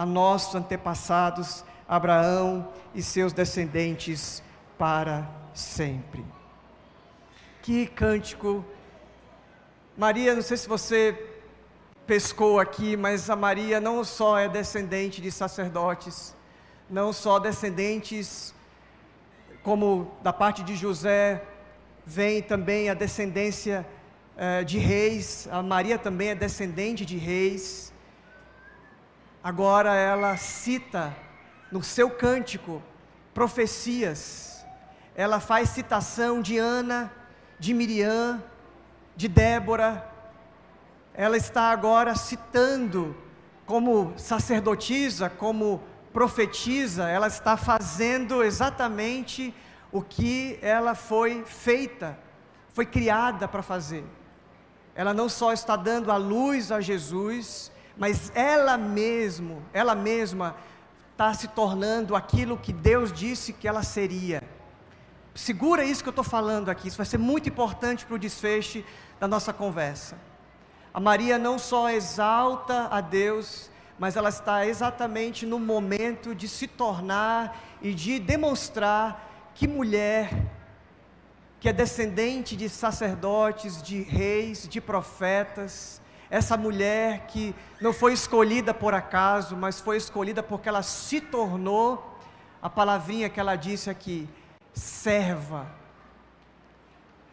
a 0.00 0.06
nossos 0.06 0.54
antepassados, 0.54 1.62
Abraão 1.86 2.66
e 2.94 3.02
seus 3.02 3.34
descendentes 3.34 4.42
para 4.78 5.28
sempre. 5.52 6.24
Que 7.60 7.86
cântico! 7.86 8.64
Maria, 9.98 10.34
não 10.34 10.40
sei 10.40 10.56
se 10.56 10.66
você 10.66 11.22
pescou 12.06 12.58
aqui, 12.58 12.96
mas 12.96 13.28
a 13.28 13.36
Maria 13.36 13.78
não 13.78 14.02
só 14.02 14.38
é 14.38 14.48
descendente 14.48 15.20
de 15.20 15.30
sacerdotes, 15.30 16.34
não 16.88 17.12
só 17.12 17.38
descendentes 17.38 18.54
como 19.62 20.10
da 20.22 20.32
parte 20.32 20.62
de 20.62 20.76
José, 20.76 21.44
vem 22.06 22.40
também 22.40 22.88
a 22.88 22.94
descendência 22.94 23.86
eh, 24.34 24.64
de 24.64 24.78
reis, 24.78 25.46
a 25.52 25.62
Maria 25.62 25.98
também 25.98 26.30
é 26.30 26.34
descendente 26.34 27.04
de 27.04 27.18
reis. 27.18 27.92
Agora 29.42 29.94
ela 29.94 30.36
cita 30.36 31.16
no 31.72 31.82
seu 31.82 32.10
cântico 32.10 32.82
profecias, 33.32 34.62
ela 35.14 35.40
faz 35.40 35.70
citação 35.70 36.42
de 36.42 36.58
Ana, 36.58 37.10
de 37.58 37.72
Miriam, 37.72 38.42
de 39.16 39.28
Débora, 39.28 40.06
ela 41.14 41.38
está 41.38 41.70
agora 41.70 42.14
citando 42.14 43.16
como 43.64 44.12
sacerdotisa, 44.18 45.30
como 45.30 45.82
profetiza, 46.12 47.08
ela 47.08 47.26
está 47.26 47.56
fazendo 47.56 48.44
exatamente 48.44 49.54
o 49.90 50.02
que 50.02 50.58
ela 50.60 50.94
foi 50.94 51.44
feita, 51.46 52.18
foi 52.74 52.84
criada 52.84 53.48
para 53.48 53.62
fazer. 53.62 54.04
Ela 54.94 55.14
não 55.14 55.30
só 55.30 55.50
está 55.50 55.76
dando 55.76 56.12
a 56.12 56.16
luz 56.16 56.70
a 56.70 56.80
Jesus, 56.80 57.72
mas 57.96 58.32
ela 58.34 58.76
mesmo, 58.76 59.62
ela 59.72 59.94
mesma 59.94 60.56
está 61.12 61.34
se 61.34 61.48
tornando 61.48 62.16
aquilo 62.16 62.56
que 62.56 62.72
Deus 62.72 63.12
disse 63.12 63.52
que 63.52 63.68
ela 63.68 63.82
seria. 63.82 64.42
Segura 65.34 65.84
isso 65.84 66.02
que 66.02 66.08
eu 66.08 66.12
estou 66.12 66.24
falando 66.24 66.70
aqui, 66.70 66.88
isso 66.88 66.96
vai 66.96 67.06
ser 67.06 67.18
muito 67.18 67.48
importante 67.48 68.06
para 68.06 68.14
o 68.14 68.18
desfecho 68.18 68.82
da 69.18 69.28
nossa 69.28 69.52
conversa. 69.52 70.16
A 70.92 70.98
Maria 70.98 71.38
não 71.38 71.58
só 71.58 71.88
exalta 71.90 72.88
a 72.90 73.00
Deus, 73.00 73.70
mas 73.98 74.16
ela 74.16 74.30
está 74.30 74.66
exatamente 74.66 75.44
no 75.44 75.58
momento 75.58 76.34
de 76.34 76.48
se 76.48 76.66
tornar 76.66 77.56
e 77.82 77.94
de 77.94 78.18
demonstrar 78.18 79.52
que 79.54 79.68
mulher, 79.68 80.30
que 81.60 81.68
é 81.68 81.72
descendente 81.72 82.56
de 82.56 82.68
sacerdotes, 82.68 83.82
de 83.82 84.00
reis, 84.02 84.66
de 84.66 84.80
profetas, 84.80 85.99
essa 86.30 86.56
mulher 86.56 87.26
que 87.26 87.54
não 87.80 87.92
foi 87.92 88.12
escolhida 88.12 88.72
por 88.72 88.94
acaso, 88.94 89.56
mas 89.56 89.80
foi 89.80 89.96
escolhida 89.96 90.42
porque 90.42 90.68
ela 90.68 90.82
se 90.82 91.20
tornou, 91.20 92.18
a 92.62 92.68
palavrinha 92.68 93.28
que 93.28 93.40
ela 93.40 93.56
disse 93.56 93.88
aqui, 93.90 94.28
serva. 94.72 95.66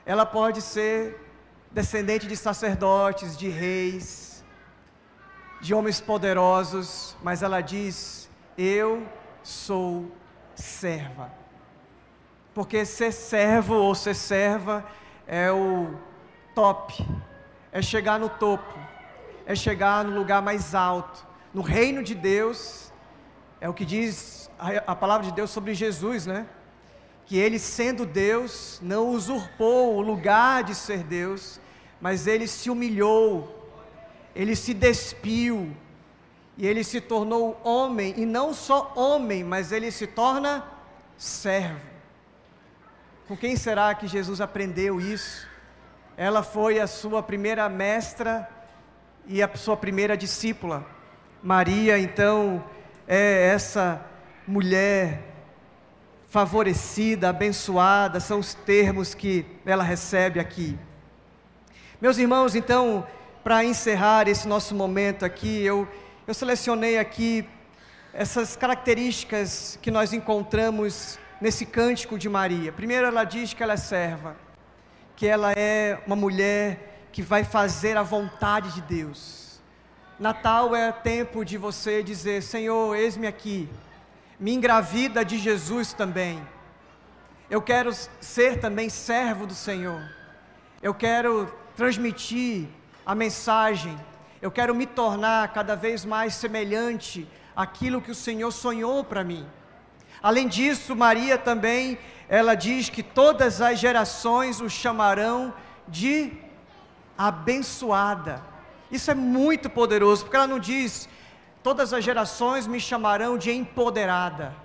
Ela 0.05 0.25
pode 0.25 0.61
ser 0.61 1.21
descendente 1.69 2.27
de 2.27 2.35
sacerdotes, 2.35 3.37
de 3.37 3.49
reis, 3.49 4.43
de 5.61 5.73
homens 5.73 5.99
poderosos, 5.99 7.15
mas 7.21 7.43
ela 7.43 7.61
diz: 7.61 8.29
Eu 8.57 9.05
sou 9.43 10.11
serva. 10.55 11.31
Porque 12.53 12.85
ser 12.85 13.11
servo 13.11 13.75
ou 13.75 13.93
ser 13.93 14.15
serva 14.15 14.83
é 15.27 15.51
o 15.51 15.93
top, 16.55 17.05
é 17.71 17.81
chegar 17.81 18.19
no 18.19 18.29
topo, 18.29 18.79
é 19.47 19.55
chegar 19.55 20.03
no 20.03 20.15
lugar 20.15 20.41
mais 20.41 20.75
alto. 20.75 21.25
No 21.53 21.61
reino 21.61 22.03
de 22.03 22.13
Deus, 22.13 22.91
é 23.61 23.67
o 23.67 23.73
que 23.73 23.85
diz 23.85 24.51
a, 24.59 24.91
a 24.91 24.95
palavra 24.95 25.25
de 25.25 25.31
Deus 25.31 25.49
sobre 25.49 25.73
Jesus, 25.73 26.27
né? 26.27 26.45
que 27.25 27.37
ele, 27.37 27.57
sendo 27.57 28.05
Deus, 28.05 28.79
não 28.81 29.09
usurpou 29.09 29.95
o 29.95 30.01
lugar 30.01 30.63
de 30.63 30.75
ser 30.75 31.03
Deus, 31.03 31.59
mas 31.99 32.27
ele 32.27 32.47
se 32.47 32.69
humilhou, 32.69 33.69
ele 34.33 34.55
se 34.55 34.73
despiu, 34.73 35.75
e 36.57 36.65
ele 36.65 36.83
se 36.83 37.01
tornou 37.01 37.59
homem, 37.63 38.13
e 38.17 38.25
não 38.25 38.53
só 38.53 38.93
homem, 38.95 39.43
mas 39.43 39.73
ele 39.73 39.91
se 39.91 40.07
torna 40.07 40.65
servo. 41.17 41.81
Com 43.27 43.35
quem 43.35 43.57
será 43.57 43.93
que 43.93 44.07
Jesus 44.07 44.39
aprendeu 44.39 45.01
isso? 45.01 45.47
Ela 46.15 46.41
foi 46.43 46.79
a 46.79 46.87
sua 46.87 47.21
primeira 47.21 47.67
mestra 47.67 48.49
e 49.27 49.43
a 49.43 49.49
sua 49.55 49.75
primeira 49.75 50.15
discípula. 50.15 50.85
Maria, 51.43 51.99
então, 51.99 52.63
é 53.07 53.47
essa 53.53 54.01
mulher 54.47 55.21
favorecida, 56.27 57.29
abençoada, 57.29 58.19
são 58.19 58.39
os 58.39 58.53
termos 58.53 59.13
que 59.13 59.45
ela 59.65 59.83
recebe 59.83 60.39
aqui. 60.39 60.77
Meus 62.01 62.17
irmãos, 62.17 62.55
então, 62.55 63.05
para 63.43 63.63
encerrar 63.63 64.27
esse 64.27 64.47
nosso 64.47 64.75
momento 64.75 65.25
aqui, 65.25 65.63
eu, 65.63 65.87
eu 66.25 66.33
selecionei 66.33 66.97
aqui 66.97 67.47
essas 68.13 68.55
características 68.55 69.79
que 69.81 69.91
nós 69.91 70.13
encontramos 70.13 71.17
nesse 71.39 71.65
cântico 71.65 72.17
de 72.17 72.27
Maria. 72.27 72.71
Primeiro, 72.71 73.07
ela 73.07 73.23
diz 73.23 73.53
que 73.53 73.63
ela 73.63 73.73
é 73.73 73.77
serva, 73.77 74.35
que 75.15 75.27
ela 75.27 75.51
é 75.53 75.99
uma 76.05 76.15
mulher 76.15 76.96
que 77.17 77.23
vai 77.23 77.43
fazer 77.43 77.97
a 77.97 78.03
vontade 78.03 78.71
de 78.73 78.81
Deus. 78.81 79.59
Natal 80.19 80.75
é 80.75 80.91
tempo 80.91 81.43
de 81.43 81.57
você 81.57 82.03
dizer: 82.03 82.43
Senhor, 82.43 82.95
eis-me 82.95 83.25
aqui 83.25 83.67
me 84.39 84.53
engravida 84.53 85.25
de 85.25 85.39
Jesus 85.39 85.93
também. 85.93 86.39
Eu 87.49 87.59
quero 87.59 87.91
ser 88.21 88.59
também 88.59 88.87
servo 88.87 89.47
do 89.47 89.55
Senhor. 89.55 89.99
Eu 90.79 90.93
quero 90.93 91.51
transmitir 91.75 92.67
a 93.03 93.15
mensagem. 93.15 93.97
Eu 94.39 94.51
quero 94.51 94.75
me 94.75 94.85
tornar 94.85 95.51
cada 95.53 95.75
vez 95.75 96.05
mais 96.05 96.35
semelhante 96.35 97.27
àquilo 97.55 97.99
que 97.99 98.11
o 98.11 98.21
Senhor 98.27 98.51
sonhou 98.51 99.03
para 99.03 99.23
mim. 99.23 99.43
Além 100.21 100.47
disso, 100.47 100.95
Maria 100.95 101.35
também, 101.35 101.97
ela 102.29 102.53
diz 102.53 102.91
que 102.91 103.01
todas 103.01 103.59
as 103.59 103.79
gerações 103.79 104.61
o 104.61 104.69
chamarão 104.69 105.51
de 105.87 106.45
abençoada. 107.17 108.41
Isso 108.91 109.11
é 109.11 109.15
muito 109.15 109.69
poderoso, 109.69 110.23
porque 110.23 110.35
ela 110.35 110.47
não 110.47 110.59
diz 110.59 111.09
todas 111.67 111.91
as 111.91 112.01
gerações 112.01 112.65
me 112.65 112.79
chamarão 112.79 113.37
de 113.37 113.51
empoderada. 113.51 114.55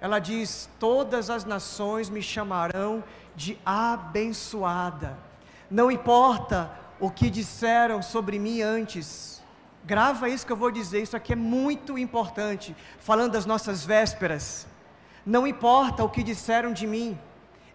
Ela 0.00 0.18
diz: 0.18 0.68
todas 0.80 1.30
as 1.30 1.44
nações 1.44 2.10
me 2.10 2.20
chamarão 2.20 3.04
de 3.36 3.56
abençoada. 3.64 5.16
Não 5.70 5.92
importa 5.92 6.70
o 6.98 7.08
que 7.08 7.30
disseram 7.30 8.02
sobre 8.02 8.38
mim 8.38 8.60
antes. 8.62 9.40
Grava 9.84 10.28
isso 10.28 10.44
que 10.44 10.52
eu 10.52 10.56
vou 10.56 10.70
dizer, 10.70 11.02
isso 11.02 11.16
aqui 11.16 11.32
é 11.32 11.36
muito 11.36 11.96
importante. 11.96 12.74
Falando 12.98 13.32
das 13.32 13.46
nossas 13.46 13.84
vésperas. 13.84 14.66
Não 15.24 15.46
importa 15.46 16.02
o 16.02 16.08
que 16.08 16.24
disseram 16.24 16.72
de 16.72 16.86
mim. 16.86 17.16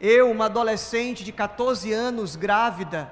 Eu, 0.01 0.29
uma 0.29 0.45
adolescente 0.45 1.23
de 1.23 1.31
14 1.31 1.93
anos, 1.93 2.35
grávida, 2.35 3.09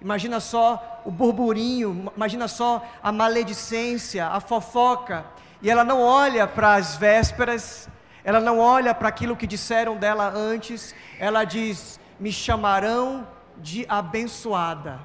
Imagina 0.00 0.40
só 0.40 1.02
o 1.04 1.10
burburinho, 1.10 2.12
imagina 2.14 2.48
só 2.48 2.84
a 3.02 3.10
maledicência, 3.10 4.26
a 4.26 4.40
fofoca. 4.40 5.24
E 5.62 5.70
ela 5.70 5.84
não 5.84 6.00
olha 6.00 6.46
para 6.46 6.74
as 6.74 6.96
vésperas, 6.96 7.88
ela 8.22 8.40
não 8.40 8.58
olha 8.58 8.94
para 8.94 9.08
aquilo 9.08 9.36
que 9.36 9.46
disseram 9.46 9.96
dela 9.96 10.28
antes, 10.28 10.94
ela 11.18 11.44
diz: 11.44 11.98
Me 12.20 12.30
chamarão 12.30 13.26
de 13.56 13.86
abençoada. 13.88 15.00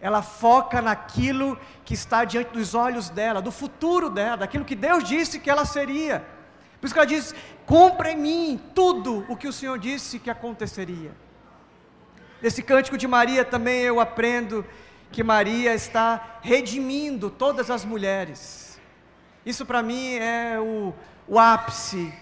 Ela 0.00 0.22
foca 0.22 0.82
naquilo 0.82 1.56
que 1.84 1.94
está 1.94 2.24
diante 2.24 2.50
dos 2.50 2.74
olhos 2.74 3.08
dela, 3.08 3.40
do 3.40 3.52
futuro 3.52 4.10
dela, 4.10 4.38
daquilo 4.38 4.64
que 4.64 4.74
Deus 4.74 5.04
disse 5.04 5.38
que 5.38 5.50
ela 5.50 5.64
seria. 5.64 6.24
Por 6.80 6.86
isso 6.86 6.94
que 6.94 6.98
ela 6.98 7.06
diz: 7.06 7.34
Cumpra 7.66 8.10
em 8.10 8.16
mim 8.16 8.60
tudo 8.74 9.24
o 9.28 9.36
que 9.36 9.46
o 9.46 9.52
Senhor 9.52 9.78
disse 9.78 10.18
que 10.18 10.30
aconteceria. 10.30 11.12
Nesse 12.42 12.60
cântico 12.60 12.98
de 12.98 13.06
Maria 13.06 13.44
também 13.44 13.82
eu 13.82 14.00
aprendo 14.00 14.66
que 15.12 15.22
Maria 15.22 15.72
está 15.74 16.40
redimindo 16.42 17.30
todas 17.30 17.70
as 17.70 17.84
mulheres. 17.84 18.80
Isso 19.46 19.64
para 19.64 19.80
mim 19.80 20.14
é 20.14 20.58
o, 20.58 20.92
o 21.28 21.38
ápice. 21.38 22.12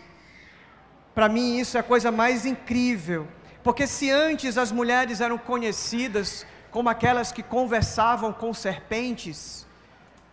Para 1.15 1.27
mim 1.27 1.59
isso 1.59 1.79
é 1.79 1.81
a 1.81 1.83
coisa 1.83 2.13
mais 2.13 2.45
incrível. 2.45 3.27
Porque 3.63 3.87
se 3.87 4.11
antes 4.11 4.59
as 4.59 4.71
mulheres 4.71 5.23
eram 5.23 5.39
conhecidas 5.39 6.45
como 6.71 6.91
aquelas 6.91 7.33
que 7.33 7.43
conversavam 7.43 8.31
com 8.31 8.53
serpentes, 8.53 9.67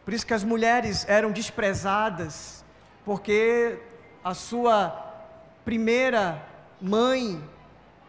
por 0.04 0.14
isso 0.14 0.28
que 0.28 0.34
as 0.34 0.44
mulheres 0.44 1.06
eram 1.08 1.32
desprezadas, 1.32 2.62
porque 3.06 3.80
a 4.22 4.34
sua 4.34 4.90
primeira 5.64 6.46
mãe, 6.82 7.42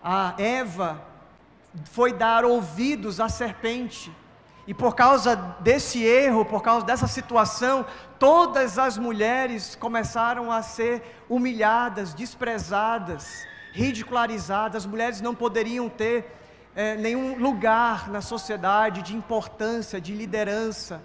a 0.02 0.34
Eva, 0.38 1.07
foi 1.84 2.12
dar 2.12 2.44
ouvidos 2.44 3.20
à 3.20 3.28
serpente. 3.28 4.12
E 4.66 4.74
por 4.74 4.94
causa 4.94 5.34
desse 5.60 6.04
erro, 6.04 6.44
por 6.44 6.62
causa 6.62 6.84
dessa 6.84 7.06
situação, 7.06 7.86
todas 8.18 8.78
as 8.78 8.98
mulheres 8.98 9.74
começaram 9.74 10.52
a 10.52 10.60
ser 10.60 11.02
humilhadas, 11.28 12.12
desprezadas, 12.12 13.46
ridicularizadas. 13.72 14.84
As 14.84 14.86
mulheres 14.86 15.22
não 15.22 15.34
poderiam 15.34 15.88
ter 15.88 16.36
é, 16.76 16.96
nenhum 16.96 17.38
lugar 17.38 18.10
na 18.10 18.20
sociedade 18.20 19.00
de 19.00 19.16
importância, 19.16 19.98
de 19.98 20.14
liderança. 20.14 21.00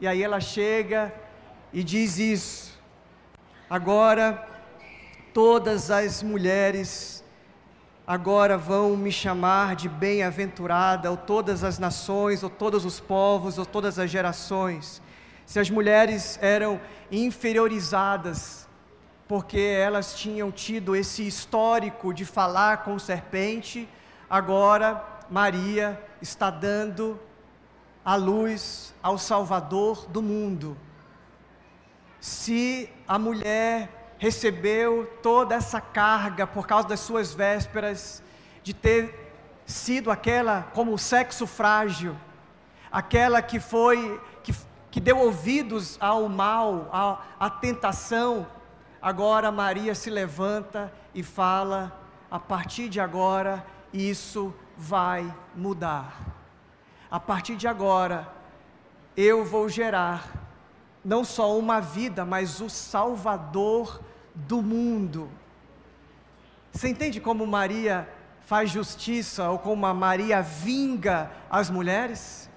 E 0.00 0.08
aí 0.08 0.20
ela 0.20 0.40
chega 0.40 1.14
e 1.72 1.84
diz 1.84 2.18
isso. 2.18 2.76
Agora 3.70 4.44
todas 5.32 5.90
as 5.90 6.22
mulheres 6.22 7.13
agora 8.06 8.58
vão 8.58 8.96
me 8.96 9.10
chamar 9.10 9.74
de 9.74 9.88
bem-aventurada, 9.88 11.10
ou 11.10 11.16
todas 11.16 11.64
as 11.64 11.78
nações, 11.78 12.42
ou 12.42 12.50
todos 12.50 12.84
os 12.84 13.00
povos, 13.00 13.58
ou 13.58 13.64
todas 13.64 13.98
as 13.98 14.10
gerações. 14.10 15.00
Se 15.46 15.58
as 15.58 15.70
mulheres 15.70 16.38
eram 16.42 16.80
inferiorizadas, 17.10 18.68
porque 19.26 19.58
elas 19.58 20.14
tinham 20.14 20.52
tido 20.52 20.94
esse 20.94 21.26
histórico 21.26 22.12
de 22.12 22.24
falar 22.24 22.84
com 22.84 22.98
serpente, 22.98 23.88
agora 24.28 25.02
Maria 25.30 26.00
está 26.20 26.50
dando 26.50 27.18
a 28.04 28.16
luz 28.16 28.94
ao 29.02 29.16
Salvador 29.16 30.06
do 30.06 30.20
mundo. 30.20 30.76
Se 32.20 32.90
a 33.08 33.18
mulher 33.18 34.03
recebeu 34.24 35.06
toda 35.22 35.54
essa 35.54 35.82
carga 35.82 36.46
por 36.46 36.66
causa 36.66 36.88
das 36.88 37.00
suas 37.00 37.34
vésperas, 37.34 38.22
de 38.62 38.72
ter 38.72 39.34
sido 39.66 40.10
aquela 40.10 40.62
como 40.72 40.94
o 40.94 40.98
sexo 40.98 41.46
frágil, 41.46 42.16
aquela 42.90 43.42
que 43.42 43.60
foi, 43.60 44.18
que, 44.42 44.54
que 44.90 44.98
deu 44.98 45.18
ouvidos 45.18 45.98
ao 46.00 46.26
mal, 46.26 46.88
à, 46.90 47.22
à 47.38 47.50
tentação, 47.50 48.46
agora 49.02 49.52
Maria 49.52 49.94
se 49.94 50.08
levanta 50.08 50.90
e 51.14 51.22
fala: 51.22 51.92
a 52.30 52.40
partir 52.40 52.88
de 52.88 53.00
agora, 53.00 53.62
isso 53.92 54.54
vai 54.74 55.30
mudar. 55.54 56.18
A 57.10 57.20
partir 57.20 57.56
de 57.56 57.68
agora, 57.68 58.26
eu 59.14 59.44
vou 59.44 59.68
gerar 59.68 60.26
não 61.04 61.24
só 61.26 61.58
uma 61.58 61.78
vida, 61.78 62.24
mas 62.24 62.62
o 62.62 62.70
Salvador 62.70 64.00
do 64.34 64.62
mundo. 64.62 65.30
Você 66.72 66.88
entende 66.88 67.20
como 67.20 67.46
Maria 67.46 68.08
faz 68.46 68.70
justiça 68.70 69.48
ou 69.50 69.58
como 69.58 69.86
a 69.86 69.94
Maria 69.94 70.42
vinga 70.42 71.30
as 71.50 71.70
mulheres? 71.70 72.50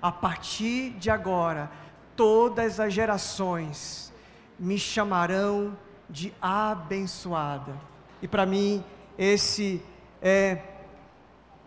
A 0.00 0.12
partir 0.12 0.90
de 0.98 1.10
agora, 1.10 1.70
todas 2.14 2.80
as 2.80 2.92
gerações 2.92 4.12
me 4.58 4.78
chamarão 4.78 5.76
de 6.08 6.32
abençoada. 6.40 7.74
E 8.20 8.28
para 8.28 8.44
mim, 8.44 8.84
esse 9.18 9.82
é 10.20 10.58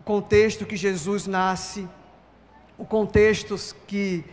o 0.00 0.04
contexto 0.04 0.66
que 0.66 0.76
Jesus 0.76 1.26
nasce 1.26 1.88
o 2.76 2.84
contexto 2.84 3.56
que, 3.86 4.24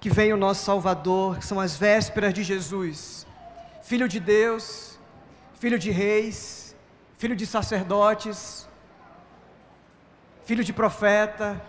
que 0.00 0.08
vem 0.08 0.32
o 0.32 0.36
nosso 0.36 0.64
Salvador, 0.64 1.38
que 1.38 1.44
são 1.44 1.60
as 1.60 1.76
vésperas 1.76 2.32
de 2.32 2.42
Jesus, 2.42 3.26
Filho 3.82 4.08
de 4.08 4.20
Deus, 4.20 4.98
Filho 5.54 5.78
de 5.78 5.90
reis, 5.90 6.74
Filho 7.18 7.34
de 7.34 7.44
sacerdotes, 7.44 8.68
Filho 10.44 10.62
de 10.62 10.72
profeta, 10.72 11.60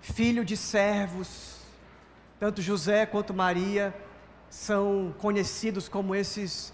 Filho 0.00 0.44
de 0.44 0.56
servos, 0.56 1.58
tanto 2.38 2.60
José 2.60 3.06
quanto 3.06 3.32
Maria 3.32 3.94
são 4.50 5.14
conhecidos 5.18 5.88
como 5.88 6.16
esses 6.16 6.72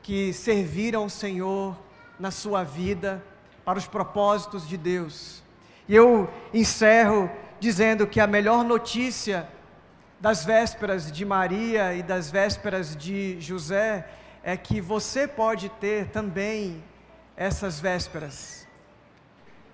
que 0.00 0.32
serviram 0.32 1.04
o 1.04 1.10
Senhor 1.10 1.76
na 2.18 2.30
sua 2.30 2.62
vida 2.62 3.22
para 3.64 3.78
os 3.78 3.86
propósitos 3.86 4.66
de 4.66 4.76
Deus. 4.76 5.42
E 5.88 5.94
eu 5.94 6.32
encerro 6.54 7.28
dizendo 7.58 8.06
que 8.06 8.20
a 8.20 8.26
melhor 8.28 8.64
notícia 8.64 9.48
das 10.20 10.44
vésperas 10.44 11.10
de 11.10 11.24
Maria 11.24 11.94
e 11.94 12.02
das 12.02 12.30
vésperas 12.30 12.94
de 12.94 13.40
José 13.40 14.06
é 14.42 14.54
que 14.54 14.78
você 14.78 15.26
pode 15.26 15.70
ter 15.70 16.08
também 16.08 16.84
essas 17.34 17.80
vésperas. 17.80 18.68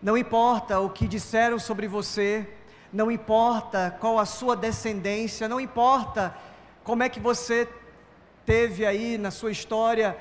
Não 0.01 0.17
importa 0.17 0.79
o 0.79 0.89
que 0.89 1.09
disseram 1.09 1.59
sobre 1.59 1.89
você, 1.89 2.49
não 2.93 3.11
importa 3.11 3.97
qual 4.01 4.21
a 4.21 4.25
sua 4.25 4.55
descendência, 4.55 5.49
não 5.49 5.61
importa 5.61 6.37
como 6.85 7.03
é 7.03 7.09
que 7.09 7.19
você 7.19 7.69
teve 8.45 8.87
aí 8.87 9.19
na 9.19 9.33
sua 9.33 9.51
história 9.51 10.17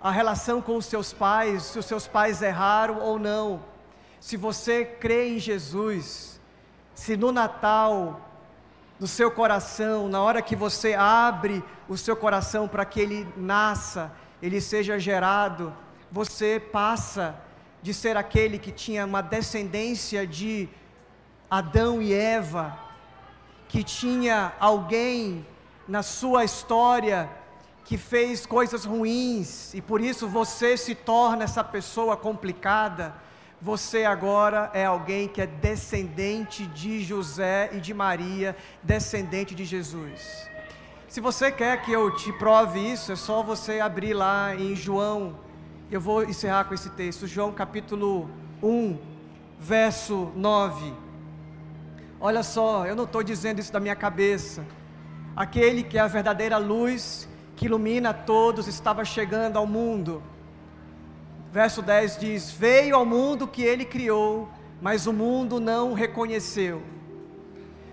a 0.00 0.12
relação 0.12 0.62
com 0.62 0.76
os 0.76 0.86
seus 0.86 1.12
pais, 1.12 1.64
se 1.64 1.78
os 1.80 1.86
seus 1.86 2.06
pais 2.06 2.42
erraram 2.42 3.00
ou 3.00 3.18
não. 3.18 3.64
Se 4.20 4.36
você 4.36 4.84
crê 4.84 5.30
em 5.30 5.38
Jesus, 5.40 6.40
se 6.94 7.16
no 7.16 7.32
Natal, 7.32 8.20
no 8.98 9.06
seu 9.06 9.30
coração, 9.30 10.08
na 10.08 10.22
hora 10.22 10.40
que 10.40 10.54
você 10.54 10.94
abre 10.94 11.62
o 11.88 11.96
seu 11.96 12.16
coração 12.16 12.68
para 12.68 12.84
que 12.84 13.00
ele 13.00 13.28
nasça, 13.36 14.12
ele 14.40 14.60
seja 14.60 14.98
gerado, 14.98 15.74
você 16.10 16.60
passa 16.60 17.34
de 17.82 17.92
ser 17.92 18.16
aquele 18.16 18.58
que 18.58 18.70
tinha 18.70 19.04
uma 19.04 19.20
descendência 19.20 20.26
de 20.26 20.68
Adão 21.50 22.00
e 22.00 22.12
Eva, 22.12 22.78
que 23.68 23.82
tinha 23.82 24.52
alguém 24.60 25.46
na 25.86 26.02
sua 26.02 26.44
história 26.44 27.28
que 27.84 27.98
fez 27.98 28.46
coisas 28.46 28.84
ruins 28.84 29.74
e 29.74 29.82
por 29.82 30.00
isso 30.00 30.26
você 30.26 30.76
se 30.76 30.94
torna 30.94 31.44
essa 31.44 31.62
pessoa 31.62 32.16
complicada 32.16 33.14
você 33.64 34.04
agora 34.04 34.70
é 34.74 34.84
alguém 34.84 35.26
que 35.26 35.40
é 35.40 35.46
descendente 35.46 36.66
de 36.66 37.02
José 37.02 37.70
e 37.72 37.80
de 37.80 37.94
Maria, 37.94 38.54
descendente 38.82 39.54
de 39.54 39.64
Jesus. 39.64 40.46
Se 41.08 41.18
você 41.18 41.50
quer 41.50 41.80
que 41.80 41.90
eu 41.90 42.14
te 42.14 42.30
prove 42.34 42.78
isso, 42.78 43.10
é 43.10 43.16
só 43.16 43.42
você 43.42 43.80
abrir 43.80 44.12
lá 44.12 44.54
em 44.54 44.76
João. 44.76 45.38
Eu 45.90 45.98
vou 45.98 46.24
encerrar 46.24 46.64
com 46.64 46.74
esse 46.74 46.90
texto, 46.90 47.26
João 47.26 47.52
capítulo 47.52 48.28
1, 48.62 48.98
verso 49.58 50.30
9. 50.36 50.92
Olha 52.20 52.42
só, 52.42 52.84
eu 52.84 52.94
não 52.94 53.04
estou 53.04 53.22
dizendo 53.22 53.60
isso 53.60 53.72
da 53.72 53.80
minha 53.80 53.96
cabeça. 53.96 54.62
Aquele 55.34 55.82
que 55.82 55.96
é 55.96 56.02
a 56.02 56.06
verdadeira 56.06 56.58
luz 56.58 57.26
que 57.56 57.64
ilumina 57.64 58.12
todos 58.12 58.68
estava 58.68 59.06
chegando 59.06 59.56
ao 59.56 59.66
mundo 59.66 60.22
verso 61.54 61.80
10 61.80 62.18
diz: 62.18 62.50
Veio 62.50 62.96
ao 62.96 63.06
mundo 63.06 63.46
que 63.46 63.62
ele 63.62 63.84
criou, 63.84 64.48
mas 64.82 65.06
o 65.06 65.12
mundo 65.12 65.60
não 65.60 65.92
o 65.92 65.94
reconheceu. 65.94 66.82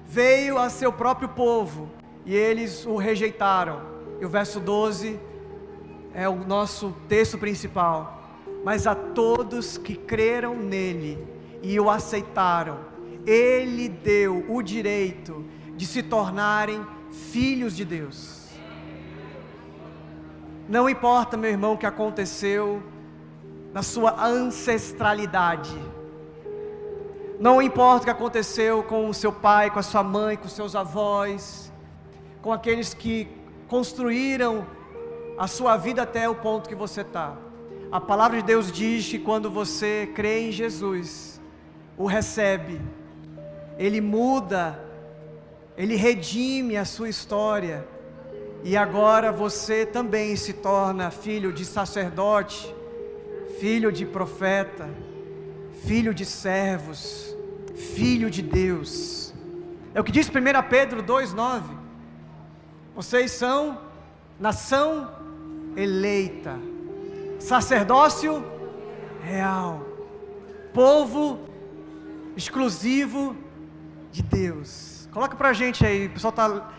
Veio 0.07 0.57
a 0.57 0.67
seu 0.67 0.91
próprio 0.91 1.29
povo 1.29 1.87
e 2.25 2.35
eles 2.35 2.87
o 2.87 2.95
rejeitaram. 2.95 3.83
E 4.19 4.25
o 4.25 4.29
verso 4.29 4.59
12 4.59 5.19
é 6.11 6.27
o 6.27 6.35
nosso 6.35 6.91
texto 7.07 7.37
principal. 7.37 8.19
Mas 8.65 8.87
a 8.87 8.95
todos 8.95 9.77
que 9.77 9.95
creram 9.95 10.55
nele 10.55 11.23
e 11.61 11.79
o 11.79 11.87
aceitaram, 11.87 12.79
ele 13.27 13.87
deu 13.87 14.43
o 14.49 14.63
direito 14.63 15.45
de 15.77 15.85
se 15.85 16.01
tornarem 16.01 16.83
filhos 17.11 17.75
de 17.75 17.85
Deus. 17.85 18.49
Não 20.67 20.89
importa, 20.89 21.37
meu 21.37 21.51
irmão, 21.51 21.73
o 21.73 21.77
que 21.77 21.85
aconteceu 21.85 22.81
na 23.73 23.81
sua 23.81 24.23
ancestralidade. 24.23 25.77
Não 27.39 27.61
importa 27.61 28.01
o 28.01 28.05
que 28.05 28.11
aconteceu 28.11 28.83
com 28.83 29.09
o 29.09 29.13
seu 29.13 29.31
pai, 29.31 29.71
com 29.71 29.79
a 29.79 29.83
sua 29.83 30.03
mãe, 30.03 30.37
com 30.37 30.47
seus 30.47 30.75
avós, 30.75 31.71
com 32.41 32.51
aqueles 32.51 32.93
que 32.93 33.27
construíram 33.67 34.67
a 35.37 35.47
sua 35.47 35.77
vida 35.77 36.03
até 36.03 36.29
o 36.29 36.35
ponto 36.35 36.69
que 36.69 36.75
você 36.75 37.01
está. 37.01 37.35
A 37.91 37.99
palavra 37.99 38.37
de 38.37 38.43
Deus 38.43 38.71
diz 38.71 39.07
que 39.07 39.17
quando 39.17 39.49
você 39.49 40.11
crê 40.13 40.47
em 40.47 40.51
Jesus, 40.51 41.41
o 41.97 42.05
recebe, 42.05 42.79
Ele 43.77 44.01
muda, 44.01 44.79
Ele 45.75 45.95
redime 45.95 46.77
a 46.77 46.85
sua 46.85 47.09
história, 47.09 47.87
e 48.63 48.77
agora 48.77 49.31
você 49.31 49.85
também 49.85 50.35
se 50.35 50.53
torna 50.53 51.09
filho 51.09 51.51
de 51.51 51.65
sacerdote, 51.65 52.73
filho 53.61 53.91
de 53.91 54.07
profeta, 54.07 54.89
filho 55.83 56.15
de 56.15 56.25
servos, 56.25 57.37
filho 57.75 58.27
de 58.27 58.41
Deus. 58.41 59.35
É 59.93 60.01
o 60.01 60.03
que 60.03 60.11
diz 60.11 60.27
1 60.27 60.31
Pedro 60.67 61.03
2,9. 61.03 61.61
Vocês 62.95 63.29
são 63.29 63.77
nação 64.39 65.11
eleita, 65.77 66.57
sacerdócio 67.37 68.43
real, 69.23 69.85
povo 70.73 71.41
exclusivo 72.35 73.35
de 74.11 74.23
Deus. 74.23 75.07
Coloca 75.11 75.35
para 75.35 75.49
a 75.49 75.53
gente 75.53 75.85
aí, 75.85 76.07
o 76.07 76.09
pessoal 76.09 76.31
está 76.31 76.71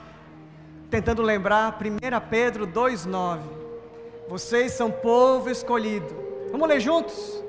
tentando 0.91 1.23
lembrar, 1.23 1.79
1 1.81 2.29
Pedro 2.29 2.67
2,9. 2.67 3.39
Vocês 4.29 4.73
são 4.73 4.91
povo 4.91 5.49
escolhido 5.49 6.32
Vamos 6.53 6.69
ler 6.69 6.81
juntos? 6.81 7.43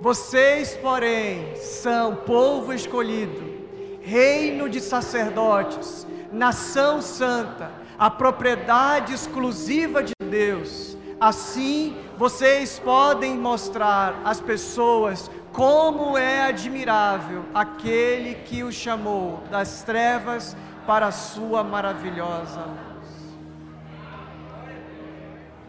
Vocês, 0.00 0.74
porém, 0.80 1.54
são 1.54 2.16
povo 2.16 2.72
escolhido, 2.72 3.58
reino 4.00 4.70
de 4.70 4.80
sacerdotes, 4.80 6.06
nação 6.32 7.02
santa, 7.02 7.70
a 7.98 8.08
propriedade 8.08 9.12
exclusiva 9.12 10.02
de 10.02 10.14
Deus. 10.30 10.96
Assim, 11.20 11.94
vocês 12.16 12.78
podem 12.78 13.36
mostrar 13.36 14.18
às 14.24 14.40
pessoas 14.40 15.30
como 15.52 16.16
é 16.16 16.42
admirável 16.42 17.44
aquele 17.52 18.36
que 18.36 18.62
o 18.62 18.72
chamou 18.72 19.42
das 19.50 19.82
trevas 19.82 20.56
para 20.86 21.08
a 21.08 21.12
sua 21.12 21.62
maravilhosa 21.62 22.60
luz. 22.60 23.36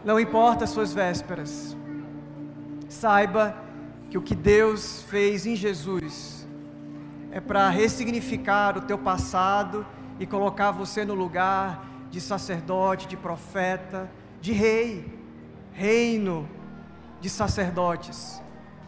Não 0.02 0.18
importa 0.18 0.64
as 0.64 0.70
suas 0.70 0.94
vésperas, 0.94 1.76
saiba 2.90 3.56
que 4.10 4.18
o 4.18 4.22
que 4.22 4.34
Deus 4.34 5.02
fez 5.08 5.46
em 5.46 5.54
Jesus 5.54 6.46
é 7.30 7.40
para 7.40 7.70
ressignificar 7.70 8.76
o 8.76 8.80
teu 8.80 8.98
passado 8.98 9.86
e 10.18 10.26
colocar 10.26 10.72
você 10.72 11.04
no 11.04 11.14
lugar 11.14 11.86
de 12.10 12.20
sacerdote, 12.20 13.06
de 13.06 13.16
profeta, 13.16 14.10
de 14.40 14.52
rei, 14.52 15.18
reino 15.72 16.48
de 17.20 17.30
sacerdotes 17.30 18.39